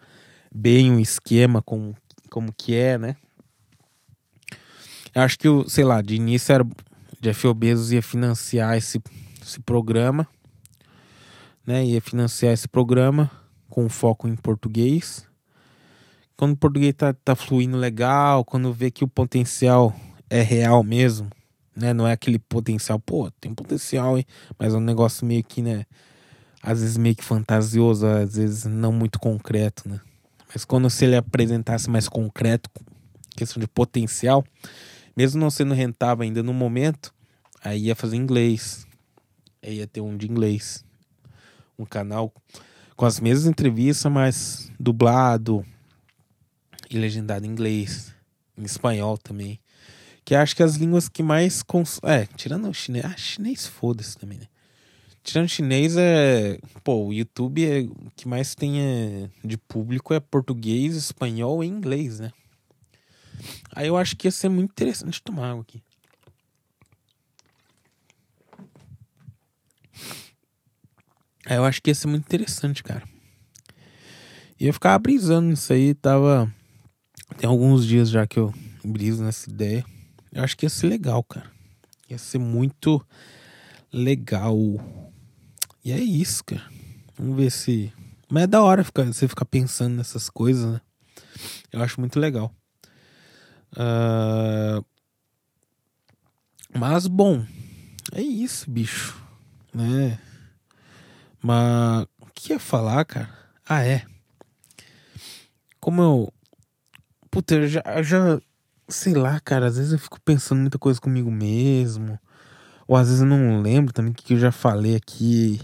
bem 0.55 0.93
o 0.93 1.01
esquema 1.01 1.63
com, 1.63 1.95
como 2.29 2.53
que 2.53 2.75
é, 2.75 2.99
né? 2.99 3.17
Eu 5.15 5.23
acho 5.23 5.39
que, 5.39 5.49
sei 5.69 5.85
lá, 5.85 6.01
de 6.01 6.15
início 6.15 6.53
era 6.53 6.67
Jeff 7.21 7.53
Bezos 7.55 7.93
ia 7.93 8.03
financiar 8.03 8.77
esse, 8.77 9.01
esse 9.43 9.61
programa, 9.61 10.27
né? 11.67 11.85
Ia 11.85 12.01
financiar 12.01 12.53
esse 12.53 12.69
programa 12.69 13.31
com 13.69 13.89
foco 13.89 14.29
em 14.29 14.37
português. 14.37 15.27
Quando 16.37 16.53
o 16.53 16.57
português 16.57 16.95
tá, 16.95 17.13
tá 17.13 17.37
fluindo 17.37 17.77
legal, 17.77 18.45
quando 18.45 18.73
vê 18.73 18.91
que 18.91 19.05
o 19.05 19.09
potencial 19.09 19.95
é 20.29 20.43
real 20.43 20.83
mesmo, 20.83 21.31
né? 21.77 21.93
Não 21.93 22.07
é 22.07 22.13
aquele 22.13 22.39
potencial, 22.39 22.99
pô, 22.99 23.31
tem 23.33 23.55
potencial, 23.55 24.19
hein? 24.19 24.25
Mas 24.59 24.75
é 24.75 24.77
um 24.77 24.81
negócio 24.81 25.27
meio 25.27 25.45
que, 25.45 25.63
né? 25.63 25.85
Às 26.63 26.81
vezes 26.81 26.97
meio 26.97 27.15
que 27.15 27.25
fantasioso, 27.25 28.07
às 28.07 28.37
vezes 28.37 28.65
não 28.65 28.93
muito 28.93 29.19
concreto, 29.19 29.89
né? 29.89 30.01
Mas 30.53 30.65
quando 30.65 30.89
se 30.91 31.05
ele 31.05 31.17
apresentasse 31.17 31.89
mais 31.89 32.09
concreto, 32.09 32.71
questão 33.37 33.61
de 33.61 33.67
potencial, 33.67 34.45
mesmo 35.17 35.41
não 35.41 35.51
sendo 35.51 35.75
rentável 35.75 36.23
ainda 36.23 36.43
no 36.43 36.53
momento, 36.53 37.13
aí 37.63 37.87
ia 37.87 37.97
fazer 37.97 38.17
inglês. 38.17 38.87
Aí 39.63 39.77
ia 39.77 39.87
ter 39.87 40.01
um 40.01 40.17
de 40.17 40.31
inglês. 40.31 40.85
Um 41.79 41.85
canal 41.85 42.33
com 42.97 43.07
as 43.07 43.19
mesmas 43.21 43.47
entrevistas, 43.47 44.11
mas 44.11 44.71
dublado 44.79 45.65
e 46.97 47.01
legendado 47.01 47.47
em 47.47 47.51
inglês. 47.51 48.15
em 48.57 48.65
espanhol 48.65 49.17
também. 49.19 49.59
Que 50.25 50.35
acho 50.35 50.55
que 50.55 50.63
as 50.63 50.77
línguas 50.77 51.09
que 51.09 51.23
mais. 51.23 51.63
Cons... 51.63 51.99
É, 52.05 52.27
tirando 52.37 52.69
o 52.69 52.75
chinês. 52.75 53.05
Ah, 53.05 53.17
chinês 53.17 53.67
foda-se 53.67 54.17
também, 54.17 54.39
né? 54.39 54.47
Tirando 55.23 55.49
chinês, 55.49 55.97
é. 55.97 56.59
Pô, 56.83 57.07
o 57.07 57.13
YouTube 57.13 57.65
é 57.65 57.81
o 57.81 58.11
que 58.17 58.27
mais 58.27 58.55
tem 58.55 58.81
é, 58.81 59.31
de 59.45 59.57
público 59.57 60.13
é 60.13 60.21
português, 60.21 60.97
espanhol 60.97 61.63
e 61.63 61.67
inglês, 61.67 62.21
né? 62.21 62.33
Aí 63.75 63.89
eu 63.89 63.97
acho 63.97 64.17
que 64.17 64.27
ia 64.27 64.33
ser 64.33 64.49
muito 64.49 64.71
interessante 64.71 65.23
tomar 65.23 65.51
água 65.51 65.63
aqui. 65.63 65.83
Aí 71.47 71.57
eu 71.57 71.65
acho 71.65 71.83
que 71.83 71.91
ia 71.91 71.95
ser 71.95 72.07
muito 72.07 72.25
interessante, 72.25 72.83
cara. 72.83 73.03
E 74.59 74.67
eu 74.67 74.73
ficava 74.73 74.99
brisando 74.99 75.49
nisso 75.49 75.73
aí, 75.73 75.95
tava. 75.95 76.53
Tem 77.39 77.49
alguns 77.49 77.87
dias 77.87 78.11
já 78.11 78.27
que 78.27 78.39
eu 78.39 78.53
briso 78.85 79.23
nessa 79.23 79.49
ideia. 79.49 79.85
Eu 80.33 80.43
acho 80.43 80.57
que 80.57 80.65
ia 80.67 80.71
ser 80.71 80.87
legal, 80.87 81.23
cara. 81.23 81.51
Ia 82.09 82.19
ser 82.19 82.39
muito 82.39 83.05
legal. 83.93 84.57
E 85.85 85.93
é 85.93 86.01
isso, 86.01 86.45
cara. 86.45 86.65
Vamos 87.17 87.37
ver 87.37 87.51
se. 87.51 87.93
Mas 88.29 88.45
é 88.45 88.47
da 88.47 88.63
hora 88.63 88.85
ficar, 88.85 89.05
você 89.05 89.29
ficar 89.29 89.45
pensando 89.45 89.97
nessas 89.97 90.31
coisas, 90.31 90.73
né? 90.73 90.81
Eu 91.73 91.83
acho 91.83 92.01
muito 92.01 92.19
legal. 92.19 92.55
Uh... 93.73 94.85
Mas, 96.75 97.07
bom. 97.07 97.45
É 98.13 98.21
isso, 98.21 98.71
bicho. 98.71 99.23
Né? 99.75 100.19
Mas. 101.41 102.07
O 102.21 102.27
que 102.35 102.53
ia 102.53 102.59
falar, 102.59 103.05
cara? 103.05 103.31
Ah, 103.67 103.85
é. 103.85 104.05
Como 105.79 106.01
eu. 106.03 106.33
Puta, 107.33 107.55
eu 107.55 107.67
já, 107.67 107.83
eu 107.97 108.05
já. 108.05 108.41
Sei 108.89 109.15
lá, 109.15 109.41
cara. 109.41 109.67
Às 109.67 109.79
vezes 109.79 109.93
eu 109.93 109.99
fico 109.99 110.21
pensando 110.21 110.61
muita 110.61 110.79
coisa 110.79 111.01
comigo 111.01 111.31
mesmo. 111.31 112.19
Ou 112.87 112.95
às 112.95 113.09
vezes 113.09 113.23
eu 113.23 113.27
não 113.27 113.63
lembro 113.63 113.91
também 113.91 114.13
o 114.13 114.15
que 114.15 114.35
eu 114.35 114.39
já 114.39 114.53
falei 114.53 114.95
aqui 114.95 115.59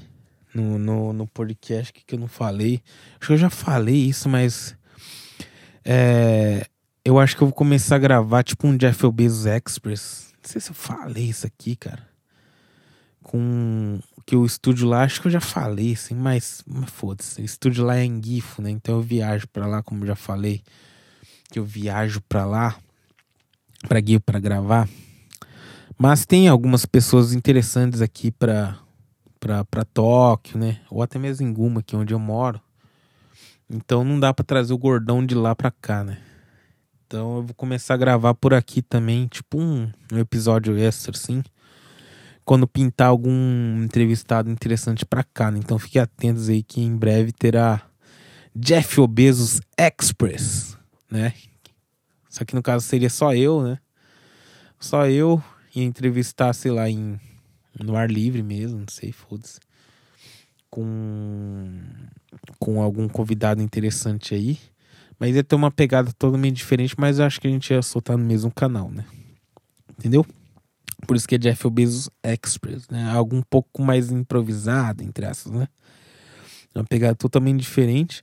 no, 0.55 0.79
no, 0.79 1.13
no 1.13 1.27
podcast 1.27 1.93
que, 1.93 2.03
que 2.07 2.15
eu 2.15 2.19
não 2.19 2.27
falei. 2.27 2.83
Acho 3.21 3.27
que 3.27 3.33
eu 3.35 3.39
já 3.39 3.51
falei 3.51 3.97
isso, 3.97 4.31
mas. 4.31 4.75
É, 5.85 6.67
eu 7.05 7.19
acho 7.19 7.37
que 7.37 7.43
eu 7.43 7.49
vou 7.49 7.55
começar 7.55 7.97
a 7.97 7.99
gravar 7.99 8.43
tipo 8.43 8.67
um 8.67 8.75
Jeff 8.75 9.07
Bezos 9.13 9.45
Express. 9.45 10.33
Não 10.43 10.51
sei 10.51 10.63
se 10.63 10.71
eu 10.71 10.75
falei 10.75 11.25
isso 11.25 11.47
aqui, 11.47 11.77
cara. 11.77 12.09
Com 13.23 14.01
que 14.25 14.35
o 14.35 14.47
estúdio 14.47 14.89
lá, 14.89 15.03
acho 15.03 15.21
que 15.21 15.27
eu 15.27 15.33
já 15.33 15.41
falei, 15.41 15.93
assim, 15.93 16.15
mas, 16.15 16.63
mas 16.67 16.89
foda-se. 16.89 17.43
O 17.43 17.45
estúdio 17.45 17.85
lá 17.85 17.97
é 17.97 18.05
em 18.05 18.23
Gifo, 18.23 18.63
né? 18.63 18.71
Então 18.71 18.97
eu 18.97 19.03
viajo 19.03 19.47
para 19.49 19.67
lá, 19.67 19.83
como 19.83 20.07
já 20.07 20.17
falei. 20.17 20.63
Que 21.51 21.59
eu 21.59 21.65
viajo 21.65 22.21
para 22.23 22.45
lá, 22.45 22.77
para 23.89 24.01
Gifo, 24.01 24.21
para 24.21 24.39
gravar. 24.39 24.89
Mas 25.97 26.25
tem 26.25 26.49
algumas 26.49 26.87
pessoas 26.87 27.33
interessantes 27.33 28.01
aqui 28.01 28.31
para 28.31 28.79
para 29.41 29.85
Tóquio, 29.85 30.59
né? 30.59 30.81
Ou 30.91 31.03
até 31.03 31.19
mesmo 31.19 31.47
em 31.47 31.53
Guma, 31.53 31.81
aqui 31.81 31.95
onde 31.95 32.13
eu 32.13 32.19
moro. 32.19 32.61
Então 33.71 34.03
não 34.03 34.19
dá 34.19 34.33
para 34.33 34.45
trazer 34.45 34.73
o 34.73 34.79
gordão 34.79 35.25
de 35.25 35.35
lá 35.35 35.55
para 35.55 35.71
cá, 35.71 36.03
né? 36.03 36.19
Então 37.07 37.37
eu 37.37 37.43
vou 37.43 37.55
começar 37.55 37.95
a 37.95 37.97
gravar 37.99 38.35
por 38.35 38.55
aqui 38.55 38.83
também, 38.83 39.27
tipo 39.27 39.61
um, 39.61 39.91
um 40.13 40.19
episódio 40.19 40.77
extra, 40.79 41.13
assim. 41.13 41.43
Quando 42.45 42.67
pintar 42.67 43.09
algum 43.09 43.83
entrevistado 43.83 44.51
interessante 44.51 45.05
para 45.05 45.23
cá, 45.23 45.51
né? 45.51 45.59
Então 45.59 45.79
fiquem 45.79 46.01
atentos 46.01 46.49
aí 46.49 46.63
que 46.63 46.81
em 46.81 46.97
breve 46.97 47.33
terá 47.33 47.83
Jeff 48.55 49.01
Obesos 49.01 49.61
Express, 49.79 50.78
né? 51.11 51.35
Só 52.29 52.45
que 52.45 52.55
no 52.55 52.63
caso 52.63 52.85
seria 52.87 53.11
só 53.11 53.35
eu, 53.35 53.63
né? 53.63 53.79
Só 54.79 55.07
eu 55.07 55.43
ia 55.75 55.85
entrevistar, 55.85 56.53
sei 56.53 56.71
lá, 56.71 56.89
em 56.89 57.19
no 57.83 57.97
ar 57.97 58.11
livre 58.11 58.43
mesmo, 58.43 58.81
não 58.81 58.89
sei, 58.89 59.13
foda-se. 59.13 59.61
Com, 60.71 61.81
com 62.59 62.83
algum 62.83 63.09
convidado 63.09 63.63
interessante 63.63 64.35
aí. 64.35 64.59
Mas 65.19 65.35
ia 65.35 65.43
ter 65.43 65.57
uma 65.57 65.71
pegada 65.71 66.13
totalmente 66.13 66.57
diferente, 66.57 66.95
mas 66.99 67.19
eu 67.19 67.25
acho 67.25 67.41
que 67.41 67.49
a 67.49 67.51
gente 67.51 67.73
ia 67.73 67.83
soltar 67.83 68.17
no 68.17 68.25
mesmo 68.25 68.53
canal, 68.53 68.91
né? 68.91 69.05
Entendeu? 69.99 70.25
Por 71.07 71.17
isso 71.17 71.27
que 71.27 71.35
é 71.35 71.39
Jeff 71.39 71.69
Bezos 71.71 72.11
Express, 72.23 72.89
né? 72.89 73.11
Algo 73.11 73.35
um 73.35 73.43
pouco 73.43 73.83
mais 73.83 74.11
improvisado, 74.11 75.03
entre 75.03 75.25
essas, 75.25 75.51
né? 75.51 75.67
Uma 76.75 76.85
pegada 76.85 77.15
totalmente 77.15 77.61
diferente. 77.61 78.23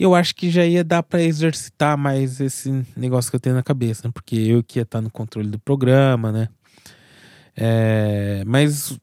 Eu 0.00 0.14
acho 0.14 0.34
que 0.34 0.48
já 0.48 0.64
ia 0.64 0.82
dar 0.82 1.02
para 1.02 1.22
exercitar 1.22 1.94
mais 1.94 2.40
esse 2.40 2.86
negócio 2.96 3.30
que 3.30 3.36
eu 3.36 3.40
tenho 3.40 3.54
na 3.54 3.62
cabeça, 3.62 4.08
né? 4.08 4.10
Porque 4.10 4.34
eu 4.34 4.64
que 4.64 4.78
ia 4.78 4.82
estar 4.82 5.02
no 5.02 5.10
controle 5.10 5.50
do 5.50 5.58
programa, 5.58 6.32
né? 6.32 6.48
É, 7.54 8.42
mas 8.46 8.98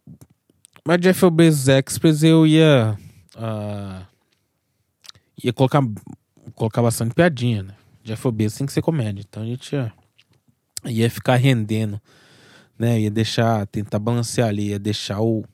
mas 0.84 1.00
Jeff 1.00 1.30
Bezos 1.30 1.68
Express 1.68 2.24
eu 2.24 2.48
ia 2.48 2.98
uh, 3.36 4.04
ia 5.43 5.54
colocar 5.54 5.84
colocar 6.56 6.82
bastante 6.82 7.14
piadinha, 7.14 7.62
né? 7.62 7.76
Jeff 8.04 8.32
Bezos 8.32 8.58
tem 8.58 8.66
que 8.66 8.74
ser 8.74 8.82
comédia, 8.82 9.24
então 9.24 9.43
a 9.43 9.45
gente 9.45 9.74
ia, 9.74 9.93
ia 10.84 11.12
ficar 11.12 11.36
rendendo, 11.36 12.02
né? 12.76 13.00
Ia 13.02 13.12
deixar 13.12 13.68
tentar 13.68 14.00
balancear 14.00 14.48
ali, 14.48 14.70
ia 14.70 14.80
deixar 14.80 15.22
o 15.22 15.45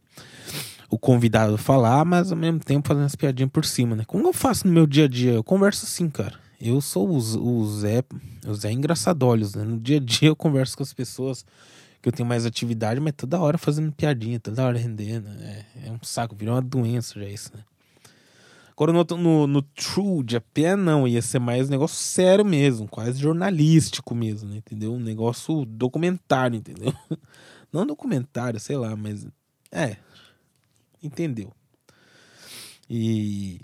o 0.93 0.99
convidado 0.99 1.57
falar, 1.57 2.05
mas 2.05 2.31
ao 2.31 2.37
mesmo 2.37 2.59
tempo 2.59 2.87
fazendo 2.87 3.05
as 3.05 3.15
piadinhas 3.15 3.51
por 3.51 3.65
cima, 3.65 3.95
né? 3.95 4.03
Como 4.05 4.27
eu 4.27 4.33
faço 4.33 4.67
no 4.67 4.73
meu 4.73 4.85
dia 4.85 5.05
a 5.05 5.07
dia? 5.07 5.31
Eu 5.31 5.43
converso 5.43 5.85
assim, 5.85 6.07
cara. 6.07 6.39
Eu 6.61 6.79
sou 6.79 7.09
o, 7.09 7.67
Zé, 7.67 8.03
o 8.45 8.53
Zé 8.53 8.71
Engraçadolhos, 8.71 9.55
né? 9.55 9.63
No 9.63 9.79
dia 9.79 9.97
a 9.97 9.99
dia 9.99 10.29
eu 10.29 10.35
converso 10.35 10.77
com 10.77 10.83
as 10.83 10.93
pessoas 10.93 11.43
que 11.99 12.07
eu 12.07 12.13
tenho 12.13 12.29
mais 12.29 12.45
atividade, 12.45 12.99
mas 12.99 13.13
toda 13.17 13.39
hora 13.39 13.57
fazendo 13.57 13.91
piadinha, 13.91 14.39
toda 14.39 14.63
hora 14.63 14.77
rendendo. 14.77 15.27
É, 15.41 15.65
é 15.87 15.91
um 15.91 15.97
saco, 16.03 16.35
virou 16.35 16.53
uma 16.53 16.61
doença 16.61 17.19
já 17.19 17.27
isso, 17.27 17.49
né? 17.55 17.63
Agora 18.71 18.93
no, 18.93 19.17
no, 19.17 19.47
no 19.47 19.61
True 19.61 20.23
Japan 20.27 20.77
não, 20.77 21.07
ia 21.07 21.21
ser 21.21 21.39
mais 21.39 21.67
um 21.67 21.71
negócio 21.71 21.97
sério 21.97 22.45
mesmo, 22.45 22.87
quase 22.87 23.19
jornalístico 23.19 24.13
mesmo, 24.15 24.49
né? 24.49 24.57
entendeu? 24.57 24.93
Um 24.93 24.99
negócio 24.99 25.65
documentário, 25.65 26.57
entendeu? 26.57 26.93
Não 27.71 27.85
documentário, 27.85 28.59
sei 28.59 28.77
lá, 28.77 28.95
mas 28.95 29.27
é, 29.71 29.97
entendeu? 31.03 31.51
E 32.89 33.59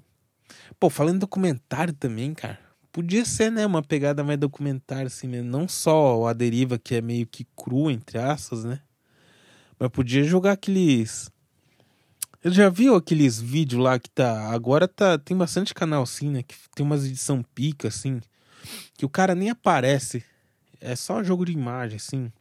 pô, 0.80 0.90
falando 0.90 1.16
em 1.16 1.20
documentário 1.20 1.94
também, 1.94 2.34
cara, 2.34 2.60
Podia 2.92 3.24
ser, 3.24 3.52
né, 3.52 3.66
uma 3.66 3.84
pegada 3.84 4.24
mais 4.24 4.40
documentária, 4.40 5.08
assim 5.08 5.28
mesmo. 5.28 5.50
Não 5.50 5.68
só 5.68 6.26
a 6.26 6.34
deriva 6.34 6.80
que 6.80 6.96
é 6.96 7.02
meio 7.02 7.28
que 7.28 7.46
cru, 7.56 7.92
entre 7.92 8.18
aspas, 8.18 8.64
né? 8.64 8.82
Mas 9.80 9.90
podia 9.90 10.24
jogar 10.24 10.54
aqueles. 10.54 11.32
Eu 12.44 12.52
já 12.52 12.68
viu 12.68 12.96
aqueles 12.96 13.40
vídeos 13.40 13.82
lá 13.82 14.00
que 14.00 14.10
tá. 14.10 14.50
Agora 14.50 14.88
tá. 14.88 15.20
Tem 15.20 15.38
bastante 15.38 15.74
canal 15.74 16.02
assim, 16.02 16.30
né? 16.30 16.44
Que 16.44 16.56
tem 16.76 16.84
umas 16.84 17.06
edição 17.06 17.44
pica, 17.54 17.88
assim. 17.88 18.20
Que 18.98 19.06
o 19.06 19.10
cara 19.10 19.36
nem 19.36 19.52
aparece. 19.52 20.24
É 20.82 20.96
só 20.96 21.24
jogo 21.24 21.46
de 21.46 21.52
imagem, 21.52 21.98
assim. 21.98 22.32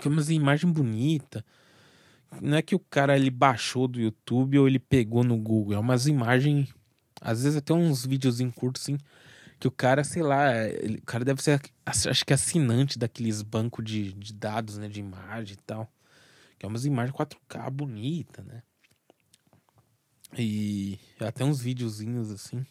Que 0.00 0.08
é 0.08 0.10
umas 0.10 0.30
imagem 0.30 0.72
bonita. 0.72 1.44
Não 2.40 2.56
é 2.56 2.62
que 2.62 2.74
o 2.74 2.78
cara 2.78 3.16
ele 3.16 3.30
baixou 3.30 3.88
do 3.88 4.00
YouTube 4.00 4.58
ou 4.58 4.68
ele 4.68 4.78
pegou 4.78 5.24
no 5.24 5.36
Google. 5.36 5.74
É 5.74 5.78
umas 5.78 6.06
imagens. 6.06 6.72
Às 7.20 7.42
vezes 7.42 7.58
até 7.58 7.72
uns 7.72 8.04
vídeos 8.06 8.40
em 8.40 8.50
curto, 8.50 8.78
assim 8.78 8.96
que 9.60 9.68
o 9.68 9.70
cara, 9.70 10.02
sei 10.02 10.22
lá, 10.22 10.56
ele, 10.66 10.96
o 10.96 11.04
cara 11.04 11.22
deve 11.22 11.42
ser, 11.42 11.60
acho 11.84 12.24
que 12.24 12.32
assinante 12.32 12.98
daqueles 12.98 13.42
bancos 13.42 13.84
de, 13.84 14.14
de 14.14 14.32
dados, 14.32 14.78
né, 14.78 14.88
de 14.88 15.00
imagem 15.00 15.52
e 15.52 15.62
tal. 15.62 15.92
Que 16.58 16.64
é 16.64 16.68
umas 16.68 16.86
imagens 16.86 17.14
4K 17.14 17.70
bonita, 17.70 18.42
né? 18.42 18.62
E 20.36 20.98
até 21.20 21.44
uns 21.44 21.60
videozinhos 21.60 22.30
assim. 22.30 22.64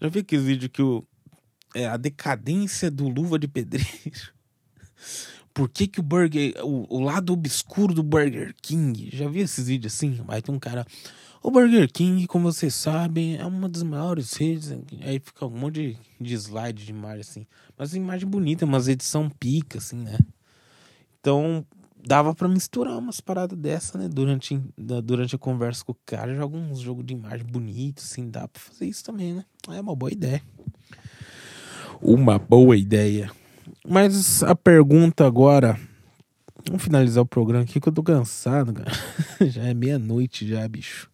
Já 0.00 0.08
vi 0.08 0.18
aqueles 0.18 0.44
vídeos 0.44 0.70
que 0.70 0.82
o 0.82 1.06
é 1.74 1.86
a 1.86 1.96
decadência 1.96 2.90
do 2.90 3.08
Luva 3.08 3.38
de 3.38 3.48
Pedreiro. 3.48 3.86
Por 5.58 5.68
que 5.68 5.88
que 5.88 5.98
o 5.98 6.04
Burger, 6.04 6.54
o, 6.62 6.86
o 6.88 7.00
lado 7.00 7.32
obscuro 7.32 7.92
do 7.92 8.00
Burger 8.00 8.54
King? 8.62 9.10
Já 9.12 9.28
vi 9.28 9.40
esses 9.40 9.66
vídeos 9.66 9.92
assim? 9.92 10.20
Aí 10.28 10.40
tem 10.40 10.54
um 10.54 10.58
cara, 10.60 10.86
o 11.42 11.50
Burger 11.50 11.90
King, 11.92 12.28
como 12.28 12.52
vocês 12.52 12.72
sabem, 12.72 13.36
é 13.36 13.44
uma 13.44 13.68
das 13.68 13.82
maiores 13.82 14.34
redes. 14.34 14.70
Aí 15.00 15.18
fica 15.18 15.46
um 15.46 15.50
monte 15.50 15.74
de, 15.74 15.98
de 16.24 16.34
slide 16.34 16.84
de 16.84 16.92
imagem, 16.92 17.22
assim. 17.22 17.46
Mas 17.76 17.92
imagem 17.92 18.28
bonita, 18.28 18.64
umas 18.64 18.86
edição 18.86 19.28
pica, 19.28 19.78
assim, 19.78 19.96
né? 19.96 20.16
Então, 21.18 21.66
dava 22.06 22.32
para 22.36 22.46
misturar 22.46 22.96
umas 22.96 23.20
paradas 23.20 23.58
dessa, 23.58 23.98
né? 23.98 24.08
Durante, 24.08 24.62
durante 25.02 25.34
a 25.34 25.38
conversa 25.38 25.84
com 25.84 25.90
o 25.90 25.98
cara, 26.06 26.36
joga 26.36 26.56
uns 26.56 26.78
jogos 26.78 27.04
de 27.04 27.14
imagem 27.14 27.44
bonito, 27.44 27.98
assim. 27.98 28.30
Dá 28.30 28.46
pra 28.46 28.62
fazer 28.62 28.86
isso 28.86 29.02
também, 29.02 29.34
né? 29.34 29.44
É 29.70 29.80
uma 29.80 29.96
boa 29.96 30.12
ideia. 30.12 30.40
Uma 32.00 32.38
boa 32.38 32.76
ideia. 32.76 33.28
Mas 33.88 34.42
a 34.42 34.54
pergunta 34.54 35.26
agora. 35.26 35.80
Vamos 36.66 36.82
finalizar 36.82 37.22
o 37.22 37.26
programa 37.26 37.64
aqui 37.64 37.80
que 37.80 37.88
eu 37.88 37.92
tô 37.92 38.02
cansado, 38.02 38.74
cara. 38.74 38.92
já 39.48 39.62
é 39.62 39.72
meia-noite 39.72 40.46
já, 40.46 40.68
bicho. 40.68 41.08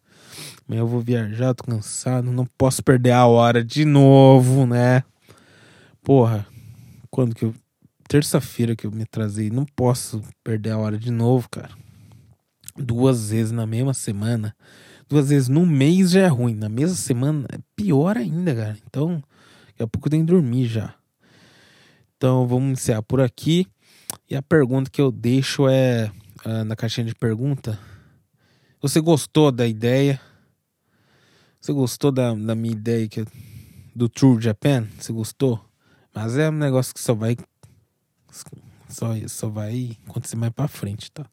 Amanhã 0.67 0.81
eu 0.81 0.87
vou 0.87 0.99
viajar, 0.99 1.53
tô 1.53 1.63
cansado, 1.63 2.33
não 2.33 2.45
posso 2.57 2.83
perder 2.83 3.11
a 3.11 3.25
hora 3.25 3.63
de 3.63 3.85
novo, 3.85 4.65
né? 4.65 5.03
Porra, 6.03 6.45
Quando 7.09 7.33
que 7.33 7.45
eu. 7.45 7.53
Terça-feira 8.09 8.75
que 8.75 8.85
eu 8.85 8.91
me 8.91 9.03
atrasei. 9.03 9.49
Não 9.49 9.65
posso 9.65 10.21
perder 10.43 10.71
a 10.71 10.77
hora 10.77 10.97
de 10.97 11.09
novo, 11.09 11.49
cara. 11.49 11.71
Duas 12.75 13.29
vezes 13.29 13.53
na 13.53 13.65
mesma 13.65 13.93
semana. 13.93 14.53
Duas 15.07 15.29
vezes 15.29 15.47
no 15.47 15.65
mês 15.65 16.11
já 16.11 16.21
é 16.21 16.27
ruim. 16.27 16.53
Na 16.53 16.67
mesma 16.67 16.95
semana 16.95 17.47
é 17.53 17.57
pior 17.75 18.17
ainda, 18.17 18.53
cara. 18.53 18.77
Então, 18.85 19.23
daqui 19.67 19.81
a 19.81 19.87
pouco 19.87 20.07
eu 20.07 20.11
tenho 20.11 20.25
que 20.25 20.31
dormir 20.31 20.65
já. 20.65 20.93
Então, 22.25 22.47
vamos 22.47 22.69
iniciar 22.69 23.03
por 23.03 23.21
aqui. 23.21 23.67
E 24.27 24.35
a 24.35 24.41
pergunta 24.41 24.89
que 24.89 24.99
eu 24.99 25.11
deixo 25.11 25.69
é 25.69 26.11
uh, 26.43 26.63
na 26.63 26.75
caixinha 26.75 27.05
de 27.05 27.13
pergunta. 27.13 27.77
Você 28.81 28.99
gostou 28.99 29.51
da 29.51 29.67
ideia? 29.67 30.19
Você 31.61 31.71
gostou 31.71 32.11
da, 32.11 32.33
da 32.33 32.55
minha 32.55 32.73
ideia 32.73 33.07
que, 33.07 33.23
do 33.95 34.09
True 34.09 34.41
Japan? 34.41 34.87
Você 34.97 35.13
gostou? 35.13 35.63
Mas 36.15 36.35
é 36.35 36.49
um 36.49 36.53
negócio 36.53 36.95
que 36.95 36.99
só 36.99 37.13
vai 37.13 37.37
só, 38.89 39.09
só 39.27 39.47
vai 39.47 39.95
acontecer 40.07 40.35
mais 40.35 40.51
pra 40.51 40.67
frente, 40.67 41.11
tá? 41.11 41.27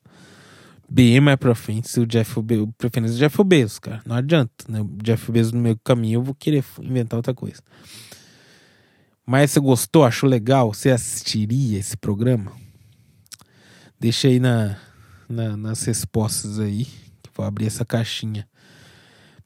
Bem 0.87 1.19
mais 1.21 1.39
pra 1.39 1.55
frente, 1.55 1.89
se 1.89 2.01
o 2.01 2.07
Jeff 2.07 2.39
Bezos, 2.43 2.69
preferência 2.77 3.17
do 3.17 3.19
Jeff 3.19 3.43
Bezos, 3.45 3.79
cara. 3.79 4.03
Não 4.05 4.17
adianta, 4.17 4.53
né? 4.69 4.83
O 4.83 4.91
Jeff 5.03 5.33
Bezos 5.33 5.53
no 5.53 5.61
meu 5.61 5.75
caminho, 5.83 6.19
eu 6.19 6.23
vou 6.23 6.35
querer 6.35 6.63
inventar 6.83 7.17
outra 7.17 7.33
coisa. 7.33 7.63
Mas 9.27 9.53
você 9.53 9.61
gostou, 9.61 10.05
achou 10.05 10.29
legal? 10.29 10.73
Você 10.75 10.91
assistiria 10.91 11.79
esse 11.79 11.97
programa? 11.97 12.53
Deixa 13.99 14.29
aí 14.29 14.41
na, 14.41 14.77
na, 15.29 15.57
nas 15.57 15.85
respostas 15.85 16.59
aí. 16.59 16.85
Que 17.23 17.31
vou 17.35 17.47
abrir 17.47 17.67
essa 17.67 17.85
caixinha. 17.85 18.49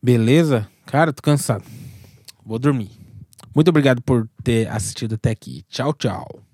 Beleza? 0.03 0.67
Cara, 0.87 1.13
tô 1.13 1.23
cansado. 1.23 1.65
Vou 2.45 2.59
dormir. 2.59 2.91
Muito 3.55 3.69
obrigado 3.69 4.01
por 4.03 4.29
ter 4.43 4.69
assistido 4.69 5.17
até 5.17 5.31
aqui. 5.31 5.65
Tchau, 5.69 5.93
tchau. 5.93 6.46